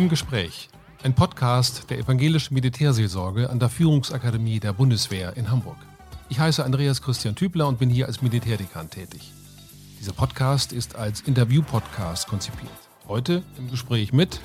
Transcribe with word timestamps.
Im 0.00 0.08
Gespräch. 0.08 0.70
Ein 1.02 1.14
Podcast 1.14 1.90
der 1.90 1.98
evangelischen 1.98 2.54
Militärseelsorge 2.54 3.50
an 3.50 3.58
der 3.58 3.68
Führungsakademie 3.68 4.58
der 4.58 4.72
Bundeswehr 4.72 5.36
in 5.36 5.50
Hamburg. 5.50 5.76
Ich 6.30 6.40
heiße 6.40 6.64
Andreas 6.64 7.02
Christian 7.02 7.34
Tübler 7.34 7.68
und 7.68 7.78
bin 7.78 7.90
hier 7.90 8.06
als 8.06 8.22
Militärdekan 8.22 8.88
tätig. 8.88 9.30
Dieser 10.00 10.14
Podcast 10.14 10.72
ist 10.72 10.96
als 10.96 11.20
Interview-Podcast 11.20 12.28
konzipiert. 12.28 12.72
Heute 13.08 13.42
im 13.58 13.70
Gespräch 13.70 14.14
mit 14.14 14.40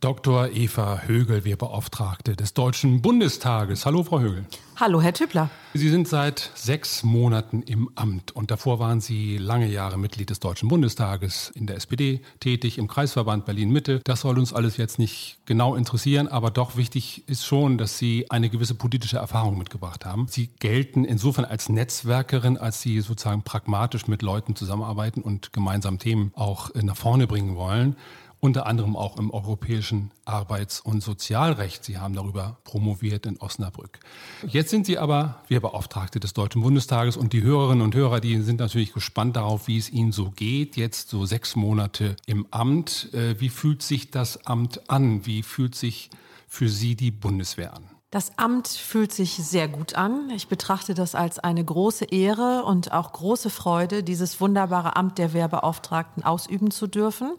Dr. 0.00 0.48
Eva 0.54 1.02
Högel, 1.04 1.44
wir 1.44 1.58
Beauftragte 1.58 2.34
des 2.34 2.54
Deutschen 2.54 3.02
Bundestages. 3.02 3.84
Hallo, 3.84 4.02
Frau 4.02 4.20
Högel. 4.20 4.46
Hallo, 4.76 5.02
Herr 5.02 5.12
Tübler. 5.12 5.50
Sie 5.74 5.90
sind 5.90 6.08
seit 6.08 6.52
sechs 6.54 7.02
Monaten 7.02 7.62
im 7.62 7.90
Amt 7.96 8.32
und 8.32 8.50
davor 8.50 8.78
waren 8.78 9.02
Sie 9.02 9.36
lange 9.36 9.68
Jahre 9.68 9.98
Mitglied 9.98 10.30
des 10.30 10.40
Deutschen 10.40 10.70
Bundestages, 10.70 11.52
in 11.54 11.66
der 11.66 11.76
SPD 11.76 12.22
tätig, 12.40 12.78
im 12.78 12.88
Kreisverband 12.88 13.44
Berlin-Mitte. 13.44 14.00
Das 14.04 14.22
soll 14.22 14.38
uns 14.38 14.54
alles 14.54 14.78
jetzt 14.78 14.98
nicht 14.98 15.36
genau 15.44 15.74
interessieren, 15.74 16.28
aber 16.28 16.50
doch 16.50 16.76
wichtig 16.76 17.22
ist 17.28 17.44
schon, 17.44 17.76
dass 17.76 17.98
Sie 17.98 18.30
eine 18.30 18.48
gewisse 18.48 18.74
politische 18.74 19.18
Erfahrung 19.18 19.58
mitgebracht 19.58 20.06
haben. 20.06 20.28
Sie 20.30 20.46
gelten 20.60 21.04
insofern 21.04 21.44
als 21.44 21.68
Netzwerkerin, 21.68 22.56
als 22.56 22.80
Sie 22.80 23.02
sozusagen 23.02 23.42
pragmatisch 23.42 24.06
mit 24.08 24.22
Leuten 24.22 24.56
zusammenarbeiten 24.56 25.20
und 25.20 25.52
gemeinsam 25.52 25.98
Themen 25.98 26.32
auch 26.34 26.70
nach 26.74 26.96
vorne 26.96 27.26
bringen 27.26 27.54
wollen 27.54 27.96
unter 28.40 28.66
anderem 28.66 28.96
auch 28.96 29.18
im 29.18 29.30
europäischen 29.30 30.10
Arbeits- 30.24 30.80
und 30.80 31.02
Sozialrecht. 31.02 31.84
Sie 31.84 31.98
haben 31.98 32.14
darüber 32.14 32.58
promoviert 32.64 33.26
in 33.26 33.38
Osnabrück. 33.38 34.00
Jetzt 34.46 34.70
sind 34.70 34.86
Sie 34.86 34.98
aber 34.98 35.42
wir 35.48 35.60
Beauftragte 35.60 36.20
des 36.20 36.32
Deutschen 36.32 36.62
Bundestages 36.62 37.16
und 37.16 37.32
die 37.32 37.42
Hörerinnen 37.42 37.82
und 37.82 37.94
Hörer, 37.94 38.20
die 38.20 38.40
sind 38.40 38.60
natürlich 38.60 38.92
gespannt 38.92 39.36
darauf, 39.36 39.68
wie 39.68 39.78
es 39.78 39.90
Ihnen 39.90 40.12
so 40.12 40.30
geht. 40.30 40.76
Jetzt 40.76 41.10
so 41.10 41.26
sechs 41.26 41.54
Monate 41.54 42.16
im 42.26 42.46
Amt. 42.50 43.12
Äh, 43.12 43.38
wie 43.40 43.50
fühlt 43.50 43.82
sich 43.82 44.10
das 44.10 44.46
Amt 44.46 44.88
an? 44.88 45.26
Wie 45.26 45.42
fühlt 45.42 45.74
sich 45.74 46.10
für 46.48 46.68
Sie 46.68 46.96
die 46.96 47.10
Bundeswehr 47.10 47.74
an? 47.74 47.84
Das 48.10 48.36
Amt 48.38 48.66
fühlt 48.66 49.12
sich 49.12 49.34
sehr 49.34 49.68
gut 49.68 49.94
an. 49.94 50.30
Ich 50.30 50.48
betrachte 50.48 50.94
das 50.94 51.14
als 51.14 51.38
eine 51.38 51.64
große 51.64 52.06
Ehre 52.06 52.64
und 52.64 52.90
auch 52.90 53.12
große 53.12 53.50
Freude, 53.50 54.02
dieses 54.02 54.40
wunderbare 54.40 54.96
Amt 54.96 55.18
der 55.18 55.32
Wehrbeauftragten 55.32 56.24
ausüben 56.24 56.72
zu 56.72 56.88
dürfen. 56.88 57.34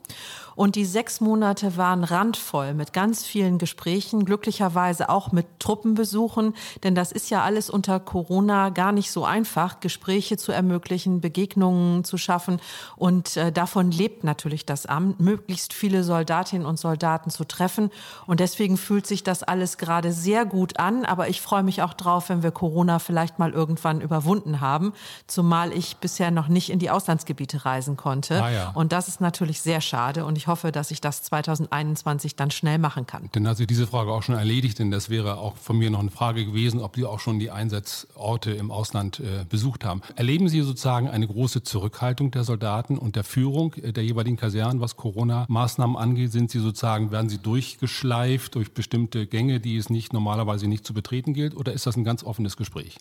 Und 0.55 0.75
die 0.75 0.85
sechs 0.85 1.21
Monate 1.21 1.77
waren 1.77 2.03
randvoll 2.03 2.73
mit 2.73 2.93
ganz 2.93 3.25
vielen 3.25 3.57
Gesprächen, 3.57 4.25
glücklicherweise 4.25 5.09
auch 5.09 5.31
mit 5.31 5.45
Truppenbesuchen, 5.59 6.53
denn 6.83 6.95
das 6.95 7.11
ist 7.11 7.29
ja 7.29 7.43
alles 7.43 7.69
unter 7.69 7.99
Corona 7.99 8.69
gar 8.69 8.91
nicht 8.91 9.11
so 9.11 9.25
einfach, 9.25 9.79
Gespräche 9.79 10.37
zu 10.37 10.51
ermöglichen, 10.51 11.21
Begegnungen 11.21 12.03
zu 12.03 12.17
schaffen. 12.17 12.59
Und 12.95 13.37
äh, 13.37 13.51
davon 13.51 13.91
lebt 13.91 14.23
natürlich 14.23 14.65
das 14.65 14.85
Amt, 14.85 15.19
möglichst 15.19 15.73
viele 15.73 16.03
Soldatinnen 16.03 16.65
und 16.65 16.79
Soldaten 16.79 17.29
zu 17.29 17.45
treffen. 17.45 17.91
Und 18.27 18.39
deswegen 18.39 18.77
fühlt 18.77 19.07
sich 19.07 19.23
das 19.23 19.43
alles 19.43 19.77
gerade 19.77 20.11
sehr 20.11 20.45
gut 20.45 20.79
an. 20.79 21.05
Aber 21.05 21.29
ich 21.29 21.41
freue 21.41 21.63
mich 21.63 21.81
auch 21.81 21.93
drauf, 21.93 22.29
wenn 22.29 22.43
wir 22.43 22.51
Corona 22.51 22.99
vielleicht 22.99 23.39
mal 23.39 23.51
irgendwann 23.51 24.01
überwunden 24.01 24.61
haben, 24.61 24.93
zumal 25.27 25.71
ich 25.73 25.97
bisher 25.97 26.31
noch 26.31 26.47
nicht 26.47 26.69
in 26.69 26.79
die 26.79 26.89
Auslandsgebiete 26.89 27.65
reisen 27.65 27.97
konnte. 27.97 28.41
Ah 28.43 28.49
ja. 28.49 28.71
Und 28.73 28.91
das 28.91 29.07
ist 29.07 29.21
natürlich 29.21 29.61
sehr 29.61 29.81
schade. 29.81 30.25
Und 30.25 30.37
ich 30.37 30.47
hoffe, 30.51 30.71
dass 30.71 30.91
ich 30.91 30.99
das 30.99 31.23
2021 31.23 32.35
dann 32.35 32.51
schnell 32.51 32.77
machen 32.77 33.07
kann. 33.07 33.29
Dann 33.31 33.47
hat 33.47 33.57
sich 33.57 33.67
diese 33.67 33.87
Frage 33.87 34.11
auch 34.11 34.21
schon 34.21 34.35
erledigt, 34.35 34.79
denn 34.79 34.91
das 34.91 35.09
wäre 35.09 35.37
auch 35.37 35.55
von 35.55 35.77
mir 35.77 35.89
noch 35.89 36.01
eine 36.01 36.11
Frage 36.11 36.45
gewesen, 36.45 36.81
ob 36.81 36.97
Sie 36.97 37.05
auch 37.05 37.19
schon 37.21 37.39
die 37.39 37.49
Einsatzorte 37.49 38.51
im 38.51 38.69
Ausland 38.69 39.21
äh, 39.21 39.45
besucht 39.47 39.85
haben. 39.85 40.01
Erleben 40.15 40.49
Sie 40.49 40.61
sozusagen 40.61 41.09
eine 41.09 41.25
große 41.25 41.63
Zurückhaltung 41.63 42.31
der 42.31 42.43
Soldaten 42.43 42.97
und 42.97 43.15
der 43.15 43.23
Führung 43.23 43.73
äh, 43.75 43.93
der 43.93 44.03
jeweiligen 44.03 44.35
Kasernen, 44.35 44.81
was 44.81 44.97
Corona-Maßnahmen 44.97 45.95
angeht? 45.95 46.33
Sind 46.33 46.51
Sie 46.51 46.59
sozusagen, 46.59 47.11
werden 47.11 47.29
Sie 47.29 47.37
durchgeschleift 47.37 48.55
durch 48.55 48.73
bestimmte 48.73 49.25
Gänge, 49.25 49.61
die 49.61 49.77
es 49.77 49.89
nicht 49.89 50.11
normalerweise 50.11 50.67
nicht 50.67 50.85
zu 50.85 50.93
betreten 50.93 51.33
gilt, 51.33 51.55
oder 51.55 51.71
ist 51.71 51.87
das 51.87 51.95
ein 51.95 52.03
ganz 52.03 52.23
offenes 52.23 52.57
Gespräch? 52.57 52.97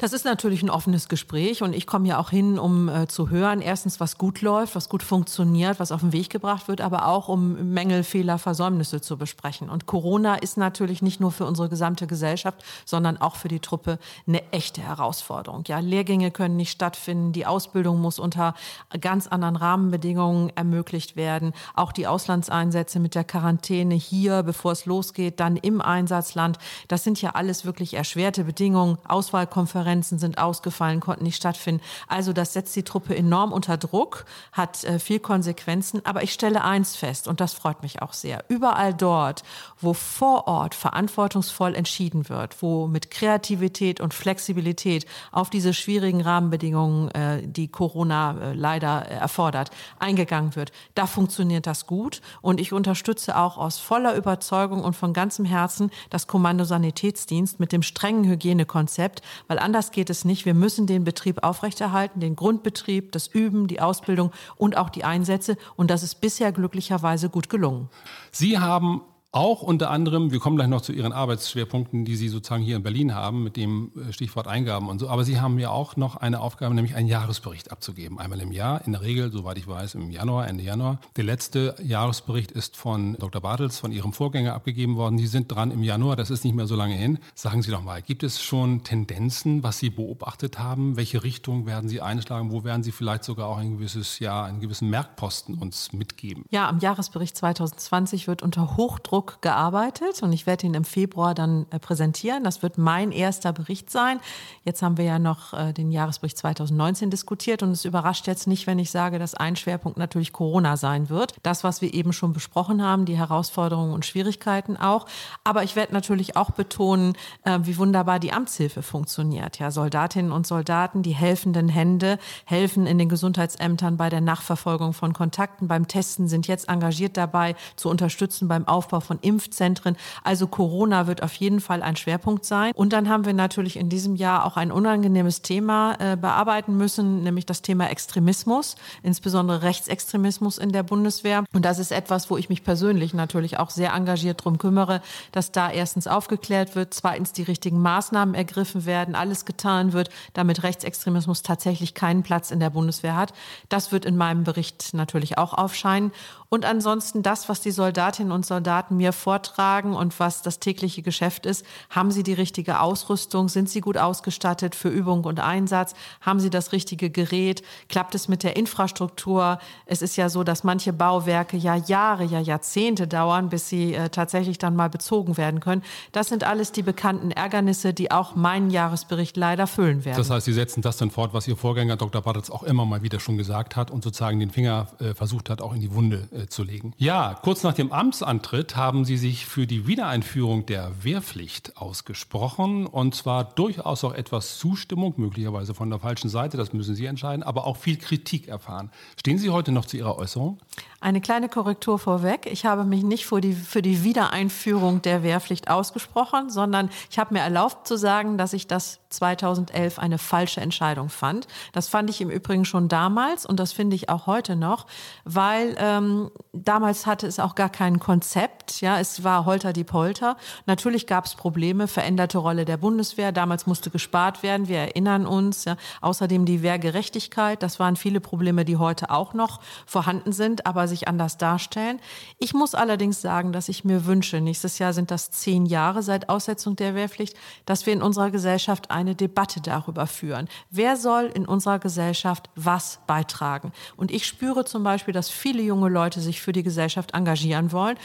Das 0.00 0.14
ist 0.14 0.24
natürlich 0.24 0.62
ein 0.62 0.70
offenes 0.70 1.10
Gespräch 1.10 1.62
und 1.62 1.74
ich 1.74 1.86
komme 1.86 2.08
ja 2.08 2.18
auch 2.18 2.30
hin, 2.30 2.58
um 2.58 2.88
äh, 2.88 3.06
zu 3.06 3.28
hören, 3.28 3.60
erstens, 3.60 4.00
was 4.00 4.16
gut 4.16 4.40
läuft, 4.40 4.74
was 4.74 4.88
gut 4.88 5.02
funktioniert, 5.02 5.78
was 5.78 5.92
auf 5.92 6.00
den 6.00 6.14
Weg 6.14 6.30
gebracht 6.30 6.68
wird, 6.68 6.80
aber 6.80 7.06
auch 7.06 7.28
um 7.28 7.74
Mängel, 7.74 8.02
Fehler, 8.02 8.38
Versäumnisse 8.38 9.02
zu 9.02 9.18
besprechen. 9.18 9.68
Und 9.68 9.84
Corona 9.84 10.36
ist 10.36 10.56
natürlich 10.56 11.02
nicht 11.02 11.20
nur 11.20 11.32
für 11.32 11.44
unsere 11.44 11.68
gesamte 11.68 12.06
Gesellschaft, 12.06 12.64
sondern 12.86 13.18
auch 13.18 13.36
für 13.36 13.48
die 13.48 13.60
Truppe 13.60 13.98
eine 14.26 14.42
echte 14.52 14.80
Herausforderung. 14.80 15.64
Ja, 15.66 15.80
Lehrgänge 15.80 16.30
können 16.30 16.56
nicht 16.56 16.70
stattfinden, 16.70 17.34
die 17.34 17.44
Ausbildung 17.44 18.00
muss 18.00 18.18
unter 18.18 18.54
ganz 19.02 19.26
anderen 19.26 19.56
Rahmenbedingungen 19.56 20.50
ermöglicht 20.56 21.14
werden. 21.16 21.52
Auch 21.74 21.92
die 21.92 22.06
Auslandseinsätze 22.06 23.00
mit 23.00 23.14
der 23.14 23.24
Quarantäne 23.24 23.96
hier, 23.96 24.44
bevor 24.44 24.72
es 24.72 24.86
losgeht, 24.86 25.40
dann 25.40 25.58
im 25.58 25.82
Einsatzland. 25.82 26.56
Das 26.88 27.04
sind 27.04 27.20
ja 27.20 27.32
alles 27.32 27.66
wirklich 27.66 27.92
erschwerte 27.92 28.44
Bedingungen. 28.44 28.96
Auswahlkonferenzen 29.06 29.89
Konferenzen 29.90 30.20
sind 30.20 30.38
ausgefallen, 30.38 31.00
konnten 31.00 31.24
nicht 31.24 31.36
stattfinden. 31.36 31.82
Also 32.06 32.32
das 32.32 32.52
setzt 32.52 32.76
die 32.76 32.84
Truppe 32.84 33.16
enorm 33.16 33.52
unter 33.52 33.76
Druck, 33.76 34.24
hat 34.52 34.84
äh, 34.84 35.00
viel 35.00 35.18
Konsequenzen. 35.18 36.00
Aber 36.06 36.22
ich 36.22 36.32
stelle 36.32 36.62
eins 36.62 36.94
fest, 36.94 37.26
und 37.26 37.40
das 37.40 37.54
freut 37.54 37.82
mich 37.82 38.02
auch 38.02 38.12
sehr. 38.12 38.44
Überall 38.48 38.94
dort, 38.94 39.42
wo 39.80 39.92
vor 39.92 40.46
Ort 40.46 40.76
verantwortungsvoll 40.76 41.74
entschieden 41.74 42.28
wird, 42.28 42.62
wo 42.62 42.86
mit 42.86 43.10
Kreativität 43.10 44.00
und 44.00 44.14
Flexibilität 44.14 45.06
auf 45.32 45.50
diese 45.50 45.74
schwierigen 45.74 46.20
Rahmenbedingungen, 46.20 47.10
äh, 47.10 47.42
die 47.44 47.66
Corona 47.66 48.36
äh, 48.40 48.52
leider 48.54 49.06
erfordert, 49.06 49.70
eingegangen 49.98 50.54
wird, 50.54 50.70
da 50.94 51.06
funktioniert 51.06 51.66
das 51.66 51.88
gut. 51.88 52.20
Und 52.42 52.60
ich 52.60 52.72
unterstütze 52.72 53.36
auch 53.36 53.58
aus 53.58 53.80
voller 53.80 54.14
Überzeugung 54.14 54.84
und 54.84 54.94
von 54.94 55.12
ganzem 55.12 55.44
Herzen 55.44 55.90
das 56.10 56.28
Kommando 56.28 56.64
Sanitätsdienst 56.64 57.58
mit 57.58 57.72
dem 57.72 57.82
strengen 57.82 58.24
Hygienekonzept, 58.24 59.22
weil 59.48 59.58
anders 59.58 59.79
anders 59.80 59.92
geht 59.92 60.10
es 60.10 60.26
nicht. 60.26 60.44
Wir 60.44 60.52
müssen 60.52 60.86
den 60.86 61.04
Betrieb 61.04 61.42
aufrechterhalten, 61.42 62.20
den 62.20 62.36
Grundbetrieb, 62.36 63.12
das 63.12 63.28
Üben, 63.28 63.66
die 63.66 63.80
Ausbildung 63.80 64.30
und 64.56 64.76
auch 64.76 64.90
die 64.90 65.04
Einsätze. 65.04 65.56
Und 65.74 65.90
das 65.90 66.02
ist 66.02 66.20
bisher 66.20 66.52
glücklicherweise 66.52 67.30
gut 67.30 67.48
gelungen. 67.48 67.88
Sie 68.30 68.58
haben 68.58 69.00
auch 69.32 69.62
unter 69.62 69.90
anderem, 69.90 70.32
wir 70.32 70.40
kommen 70.40 70.56
gleich 70.56 70.68
noch 70.68 70.80
zu 70.80 70.92
Ihren 70.92 71.12
Arbeitsschwerpunkten, 71.12 72.04
die 72.04 72.16
Sie 72.16 72.28
sozusagen 72.28 72.64
hier 72.64 72.74
in 72.74 72.82
Berlin 72.82 73.14
haben, 73.14 73.44
mit 73.44 73.56
dem 73.56 73.92
äh, 73.94 74.12
Stichwort 74.12 74.48
Eingaben 74.48 74.88
und 74.88 74.98
so. 74.98 75.08
Aber 75.08 75.24
Sie 75.24 75.40
haben 75.40 75.58
ja 75.60 75.70
auch 75.70 75.96
noch 75.96 76.16
eine 76.16 76.40
Aufgabe, 76.40 76.74
nämlich 76.74 76.96
einen 76.96 77.06
Jahresbericht 77.06 77.70
abzugeben. 77.70 78.18
Einmal 78.18 78.40
im 78.40 78.50
Jahr, 78.50 78.84
in 78.84 78.92
der 78.92 79.02
Regel, 79.02 79.30
soweit 79.30 79.56
ich 79.58 79.68
weiß, 79.68 79.94
im 79.94 80.10
Januar, 80.10 80.48
Ende 80.48 80.64
Januar. 80.64 80.98
Der 81.14 81.22
letzte 81.22 81.76
Jahresbericht 81.80 82.50
ist 82.50 82.76
von 82.76 83.14
Dr. 83.20 83.40
Bartels, 83.40 83.78
von 83.78 83.92
Ihrem 83.92 84.12
Vorgänger 84.12 84.52
abgegeben 84.54 84.96
worden. 84.96 85.16
Sie 85.16 85.28
sind 85.28 85.52
dran 85.52 85.70
im 85.70 85.84
Januar, 85.84 86.16
das 86.16 86.30
ist 86.30 86.44
nicht 86.44 86.56
mehr 86.56 86.66
so 86.66 86.74
lange 86.74 86.94
hin. 86.94 87.18
Sagen 87.36 87.62
Sie 87.62 87.70
doch 87.70 87.84
mal, 87.84 88.02
gibt 88.02 88.24
es 88.24 88.42
schon 88.42 88.82
Tendenzen, 88.82 89.62
was 89.62 89.78
Sie 89.78 89.90
beobachtet 89.90 90.58
haben? 90.58 90.96
Welche 90.96 91.22
Richtung 91.22 91.66
werden 91.66 91.88
Sie 91.88 92.00
einschlagen? 92.00 92.50
Wo 92.50 92.64
werden 92.64 92.82
Sie 92.82 92.90
vielleicht 92.90 93.22
sogar 93.22 93.46
auch 93.46 93.58
ein 93.58 93.76
gewisses 93.76 94.18
Jahr, 94.18 94.46
einen 94.46 94.58
gewissen 94.58 94.90
Merkposten 94.90 95.54
uns 95.54 95.92
mitgeben? 95.92 96.44
Ja, 96.50 96.68
am 96.68 96.80
Jahresbericht 96.80 97.36
2020 97.36 98.26
wird 98.26 98.42
unter 98.42 98.76
Hochdruck 98.76 99.19
Druck 99.20 99.42
gearbeitet 99.42 100.22
und 100.22 100.32
ich 100.32 100.46
werde 100.46 100.66
ihn 100.66 100.72
im 100.72 100.84
Februar 100.84 101.34
dann 101.34 101.66
äh, 101.70 101.78
präsentieren. 101.78 102.42
Das 102.42 102.62
wird 102.62 102.78
mein 102.78 103.12
erster 103.12 103.52
Bericht 103.52 103.90
sein. 103.90 104.18
Jetzt 104.64 104.80
haben 104.80 104.96
wir 104.96 105.04
ja 105.04 105.18
noch 105.18 105.52
äh, 105.52 105.74
den 105.74 105.90
Jahresbericht 105.90 106.38
2019 106.38 107.10
diskutiert 107.10 107.62
und 107.62 107.70
es 107.70 107.84
überrascht 107.84 108.26
jetzt 108.26 108.46
nicht, 108.46 108.66
wenn 108.66 108.78
ich 108.78 108.90
sage, 108.90 109.18
dass 109.18 109.34
ein 109.34 109.56
Schwerpunkt 109.56 109.98
natürlich 109.98 110.32
Corona 110.32 110.78
sein 110.78 111.10
wird. 111.10 111.34
Das, 111.42 111.64
was 111.64 111.82
wir 111.82 111.92
eben 111.92 112.14
schon 112.14 112.32
besprochen 112.32 112.82
haben, 112.82 113.04
die 113.04 113.18
Herausforderungen 113.18 113.92
und 113.92 114.06
Schwierigkeiten 114.06 114.78
auch. 114.78 115.04
Aber 115.44 115.64
ich 115.64 115.76
werde 115.76 115.92
natürlich 115.92 116.36
auch 116.36 116.52
betonen, 116.52 117.12
äh, 117.44 117.58
wie 117.64 117.76
wunderbar 117.76 118.20
die 118.20 118.32
Amtshilfe 118.32 118.82
funktioniert. 118.82 119.58
Ja, 119.58 119.70
Soldatinnen 119.70 120.32
und 120.32 120.46
Soldaten, 120.46 121.02
die 121.02 121.14
helfenden 121.14 121.68
Hände, 121.68 122.18
helfen 122.46 122.86
in 122.86 122.96
den 122.96 123.10
Gesundheitsämtern 123.10 123.98
bei 123.98 124.08
der 124.08 124.22
Nachverfolgung 124.22 124.94
von 124.94 125.12
Kontakten, 125.12 125.68
beim 125.68 125.88
Testen, 125.88 126.26
sind 126.26 126.48
jetzt 126.48 126.70
engagiert 126.70 127.18
dabei, 127.18 127.54
zu 127.76 127.90
unterstützen 127.90 128.48
beim 128.48 128.66
Aufbau 128.66 129.00
von 129.10 129.18
Impfzentren. 129.22 129.96
Also 130.22 130.46
Corona 130.46 131.08
wird 131.08 131.24
auf 131.24 131.34
jeden 131.34 131.58
Fall 131.58 131.82
ein 131.82 131.96
Schwerpunkt 131.96 132.44
sein. 132.44 132.70
Und 132.76 132.92
dann 132.92 133.08
haben 133.08 133.24
wir 133.24 133.34
natürlich 133.34 133.76
in 133.76 133.88
diesem 133.88 134.14
Jahr 134.14 134.44
auch 134.44 134.56
ein 134.56 134.70
unangenehmes 134.70 135.42
Thema 135.42 135.96
äh, 135.98 136.16
bearbeiten 136.16 136.76
müssen, 136.76 137.24
nämlich 137.24 137.44
das 137.44 137.60
Thema 137.60 137.90
Extremismus, 137.90 138.76
insbesondere 139.02 139.62
Rechtsextremismus 139.62 140.58
in 140.58 140.70
der 140.70 140.84
Bundeswehr. 140.84 141.44
Und 141.52 141.64
das 141.64 141.80
ist 141.80 141.90
etwas, 141.90 142.30
wo 142.30 142.36
ich 142.36 142.48
mich 142.50 142.62
persönlich 142.62 143.12
natürlich 143.12 143.58
auch 143.58 143.70
sehr 143.70 143.94
engagiert 143.94 144.44
drum 144.44 144.58
kümmere, 144.58 145.02
dass 145.32 145.50
da 145.50 145.72
erstens 145.72 146.06
aufgeklärt 146.06 146.76
wird, 146.76 146.94
zweitens 146.94 147.32
die 147.32 147.42
richtigen 147.42 147.82
Maßnahmen 147.82 148.36
ergriffen 148.36 148.86
werden, 148.86 149.16
alles 149.16 149.44
getan 149.44 149.92
wird, 149.92 150.10
damit 150.34 150.62
Rechtsextremismus 150.62 151.42
tatsächlich 151.42 151.94
keinen 151.94 152.22
Platz 152.22 152.52
in 152.52 152.60
der 152.60 152.70
Bundeswehr 152.70 153.16
hat. 153.16 153.32
Das 153.68 153.90
wird 153.90 154.04
in 154.04 154.16
meinem 154.16 154.44
Bericht 154.44 154.94
natürlich 154.94 155.36
auch 155.36 155.52
aufscheinen. 155.52 156.12
Und 156.48 156.64
ansonsten 156.64 157.22
das, 157.22 157.48
was 157.48 157.60
die 157.60 157.70
Soldatinnen 157.70 158.32
und 158.32 158.44
Soldaten 158.44 158.99
mir 159.00 159.12
vortragen 159.12 159.94
und 159.94 160.20
was 160.20 160.42
das 160.42 160.60
tägliche 160.60 161.00
Geschäft 161.00 161.46
ist. 161.46 161.64
Haben 161.88 162.10
Sie 162.10 162.22
die 162.22 162.34
richtige 162.34 162.80
Ausrüstung? 162.80 163.48
Sind 163.48 163.70
Sie 163.70 163.80
gut 163.80 163.96
ausgestattet 163.96 164.74
für 164.74 164.90
Übung 164.90 165.24
und 165.24 165.40
Einsatz? 165.40 165.94
Haben 166.20 166.38
Sie 166.38 166.50
das 166.50 166.72
richtige 166.72 167.08
Gerät? 167.08 167.62
Klappt 167.88 168.14
es 168.14 168.28
mit 168.28 168.42
der 168.42 168.56
Infrastruktur? 168.56 169.58
Es 169.86 170.02
ist 170.02 170.16
ja 170.16 170.28
so, 170.28 170.44
dass 170.44 170.64
manche 170.64 170.92
Bauwerke 170.92 171.56
ja 171.56 171.76
Jahre, 171.76 172.24
ja 172.24 172.40
Jahrzehnte 172.40 173.08
dauern, 173.08 173.48
bis 173.48 173.68
sie 173.68 173.94
äh, 173.94 174.10
tatsächlich 174.10 174.58
dann 174.58 174.76
mal 174.76 174.90
bezogen 174.90 175.38
werden 175.38 175.60
können. 175.60 175.82
Das 176.12 176.28
sind 176.28 176.44
alles 176.44 176.72
die 176.72 176.82
bekannten 176.82 177.30
Ärgernisse, 177.30 177.94
die 177.94 178.10
auch 178.10 178.34
meinen 178.34 178.70
Jahresbericht 178.70 179.36
leider 179.36 179.66
füllen 179.66 180.04
werden. 180.04 180.18
Das 180.18 180.28
heißt, 180.28 180.44
Sie 180.44 180.52
setzen 180.52 180.82
das 180.82 180.98
dann 180.98 181.10
fort, 181.10 181.32
was 181.32 181.48
Ihr 181.48 181.56
Vorgänger 181.56 181.96
Dr. 181.96 182.20
Bartels 182.20 182.50
auch 182.50 182.62
immer 182.64 182.84
mal 182.84 183.02
wieder 183.02 183.18
schon 183.18 183.38
gesagt 183.38 183.76
hat 183.76 183.90
und 183.90 184.04
sozusagen 184.04 184.40
den 184.40 184.50
Finger 184.50 184.88
äh, 184.98 185.14
versucht 185.14 185.48
hat, 185.48 185.62
auch 185.62 185.72
in 185.72 185.80
die 185.80 185.94
Wunde 185.94 186.28
äh, 186.32 186.46
zu 186.46 186.64
legen. 186.64 186.92
Ja, 186.98 187.38
kurz 187.42 187.62
nach 187.62 187.74
dem 187.74 187.92
Amtsantritt 187.92 188.76
haben 188.76 188.89
Sie 189.04 189.16
sich 189.16 189.46
für 189.46 189.66
die 189.66 189.86
Wiedereinführung 189.86 190.66
der 190.66 190.90
Wehrpflicht 191.02 191.76
ausgesprochen 191.76 192.86
und 192.86 193.14
zwar 193.14 193.44
durchaus 193.44 194.04
auch 194.04 194.12
etwas 194.12 194.58
Zustimmung, 194.58 195.14
möglicherweise 195.16 195.74
von 195.74 195.90
der 195.90 195.98
falschen 195.98 196.28
Seite, 196.28 196.56
das 196.56 196.72
müssen 196.72 196.94
Sie 196.94 197.06
entscheiden, 197.06 197.42
aber 197.42 197.66
auch 197.66 197.76
viel 197.76 197.96
Kritik 197.96 198.48
erfahren. 198.48 198.90
Stehen 199.18 199.38
Sie 199.38 199.50
heute 199.50 199.72
noch 199.72 199.84
zu 199.84 199.96
Ihrer 199.96 200.18
Äußerung? 200.18 200.58
Eine 201.02 201.22
kleine 201.22 201.48
Korrektur 201.48 201.98
vorweg. 201.98 202.46
Ich 202.50 202.66
habe 202.66 202.84
mich 202.84 203.02
nicht 203.02 203.24
für 203.24 203.40
die, 203.40 203.54
für 203.54 203.80
die 203.80 204.04
Wiedereinführung 204.04 205.00
der 205.00 205.22
Wehrpflicht 205.22 205.70
ausgesprochen, 205.70 206.50
sondern 206.50 206.90
ich 207.10 207.18
habe 207.18 207.32
mir 207.32 207.40
erlaubt 207.40 207.88
zu 207.88 207.96
sagen, 207.96 208.36
dass 208.36 208.52
ich 208.52 208.66
das 208.66 209.00
2011 209.08 209.98
eine 209.98 210.18
falsche 210.18 210.60
Entscheidung 210.60 211.08
fand. 211.08 211.46
Das 211.72 211.88
fand 211.88 212.10
ich 212.10 212.20
im 212.20 212.28
Übrigen 212.28 212.66
schon 212.66 212.88
damals 212.88 213.46
und 213.46 213.58
das 213.58 213.72
finde 213.72 213.96
ich 213.96 214.10
auch 214.10 214.26
heute 214.26 214.56
noch, 214.56 214.86
weil 215.24 215.74
ähm, 215.78 216.30
damals 216.52 217.06
hatte 217.06 217.26
es 217.26 217.40
auch 217.40 217.54
gar 217.54 217.70
kein 217.70 217.98
Konzept. 217.98 218.79
Ja, 218.80 218.98
es 218.98 219.24
war 219.24 219.44
Holter 219.44 219.72
die 219.72 219.84
Polter. 219.84 220.36
Natürlich 220.66 221.06
gab 221.06 221.26
es 221.26 221.34
Probleme, 221.34 221.86
veränderte 221.86 222.38
Rolle 222.38 222.64
der 222.64 222.78
Bundeswehr. 222.78 223.30
Damals 223.30 223.66
musste 223.66 223.90
gespart 223.90 224.42
werden. 224.42 224.68
Wir 224.68 224.78
erinnern 224.78 225.26
uns. 225.26 225.64
Ja. 225.64 225.76
Außerdem 226.00 226.46
die 226.46 226.62
Wehrgerechtigkeit. 226.62 227.62
Das 227.62 227.78
waren 227.78 227.96
viele 227.96 228.20
Probleme, 228.20 228.64
die 228.64 228.76
heute 228.76 229.10
auch 229.10 229.34
noch 229.34 229.60
vorhanden 229.86 230.32
sind. 230.32 230.66
Aber 230.66 230.88
sich 230.88 231.08
anders 231.08 231.36
darstellen. 231.36 232.00
Ich 232.38 232.54
muss 232.54 232.74
allerdings 232.74 233.20
sagen, 233.20 233.52
dass 233.52 233.68
ich 233.68 233.84
mir 233.84 234.06
wünsche, 234.06 234.40
nächstes 234.40 234.78
Jahr 234.78 234.92
sind 234.92 235.10
das 235.10 235.30
zehn 235.30 235.66
Jahre 235.66 236.02
seit 236.02 236.28
Aussetzung 236.28 236.76
der 236.76 236.94
Wehrpflicht, 236.94 237.36
dass 237.66 237.86
wir 237.86 237.92
in 237.92 238.02
unserer 238.02 238.30
Gesellschaft 238.30 238.90
eine 238.90 239.14
Debatte 239.14 239.60
darüber 239.60 240.06
führen. 240.06 240.48
Wer 240.70 240.96
soll 240.96 241.26
in 241.26 241.46
unserer 241.46 241.78
Gesellschaft 241.78 242.48
was 242.54 243.00
beitragen? 243.06 243.72
Und 243.96 244.10
ich 244.10 244.26
spüre 244.26 244.64
zum 244.64 244.82
Beispiel, 244.82 245.12
dass 245.12 245.28
viele 245.28 245.62
junge 245.62 245.88
Leute 245.88 246.20
sich 246.20 246.40
für 246.40 246.52
die 246.52 246.62
Gesellschaft 246.62 247.12
engagieren 247.14 247.72
wollen. 247.72 247.98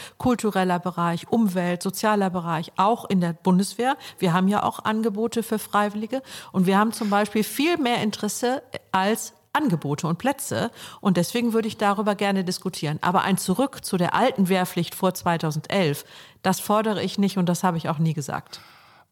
Kultureller 0.66 0.78
Bereich, 0.80 1.28
Umwelt, 1.30 1.82
sozialer 1.82 2.30
Bereich, 2.30 2.72
auch 2.76 3.04
in 3.08 3.20
der 3.20 3.32
Bundeswehr. 3.32 3.96
Wir 4.18 4.32
haben 4.32 4.48
ja 4.48 4.64
auch 4.64 4.84
Angebote 4.84 5.42
für 5.42 5.58
Freiwillige. 5.58 6.22
Und 6.52 6.66
wir 6.66 6.76
haben 6.76 6.92
zum 6.92 7.08
Beispiel 7.08 7.44
viel 7.44 7.76
mehr 7.78 8.02
Interesse 8.02 8.62
als 8.90 9.34
Angebote 9.52 10.08
und 10.08 10.18
Plätze. 10.18 10.70
Und 11.00 11.16
deswegen 11.16 11.52
würde 11.52 11.68
ich 11.68 11.76
darüber 11.76 12.14
gerne 12.16 12.42
diskutieren. 12.42 12.98
Aber 13.00 13.22
ein 13.22 13.38
Zurück 13.38 13.84
zu 13.84 13.96
der 13.96 14.14
alten 14.14 14.48
Wehrpflicht 14.48 14.94
vor 14.94 15.14
2011, 15.14 16.04
das 16.42 16.58
fordere 16.58 17.02
ich 17.02 17.16
nicht 17.16 17.38
und 17.38 17.48
das 17.48 17.62
habe 17.62 17.76
ich 17.76 17.88
auch 17.88 17.98
nie 17.98 18.12
gesagt. 18.14 18.60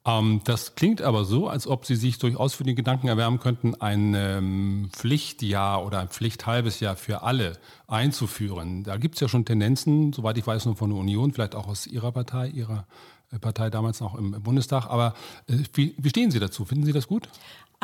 Ähm, 0.06 0.43
das 0.45 0.75
klingt 0.75 1.01
aber 1.03 1.25
so, 1.25 1.49
als 1.49 1.67
ob 1.67 1.87
Sie 1.87 1.97
sich 1.97 2.19
durchaus 2.19 2.55
für 2.55 2.65
den 2.65 2.77
Gedanken 2.77 3.09
erwärmen 3.09 3.41
könnten, 3.41 3.75
ein 3.77 4.15
ähm, 4.15 4.89
Pflichtjahr 4.93 5.85
oder 5.85 6.01
ein 6.01 6.09
Pflichthalbes 6.09 6.81
Jahr 6.81 6.97
für 6.97 7.23
alle 7.23 7.55
einzuführen. 7.87 8.85
Da 8.85 8.97
gibt 8.97 9.15
es 9.15 9.21
ja 9.21 9.29
schon 9.29 9.45
Tendenzen, 9.45 10.12
soweit 10.12 10.37
ich 10.37 10.47
weiß, 10.47 10.67
nur 10.67 10.77
von 10.77 10.91
der 10.91 10.99
Union, 10.99 11.33
vielleicht 11.33 11.55
auch 11.55 11.69
aus 11.69 11.87
Ihrer 11.87 12.12
Partei, 12.12 12.49
Ihrer 12.49 12.87
äh, 13.33 13.39
Partei 13.39 13.71
damals 13.71 14.01
noch 14.01 14.15
im 14.15 14.43
Bundestag. 14.43 14.87
Aber 14.87 15.15
äh, 15.49 15.55
wie, 15.73 15.95
wie 15.97 16.11
stehen 16.11 16.31
Sie 16.31 16.39
dazu? 16.39 16.65
Finden 16.67 16.85
Sie 16.85 16.93
das 16.93 17.06
gut? 17.06 17.29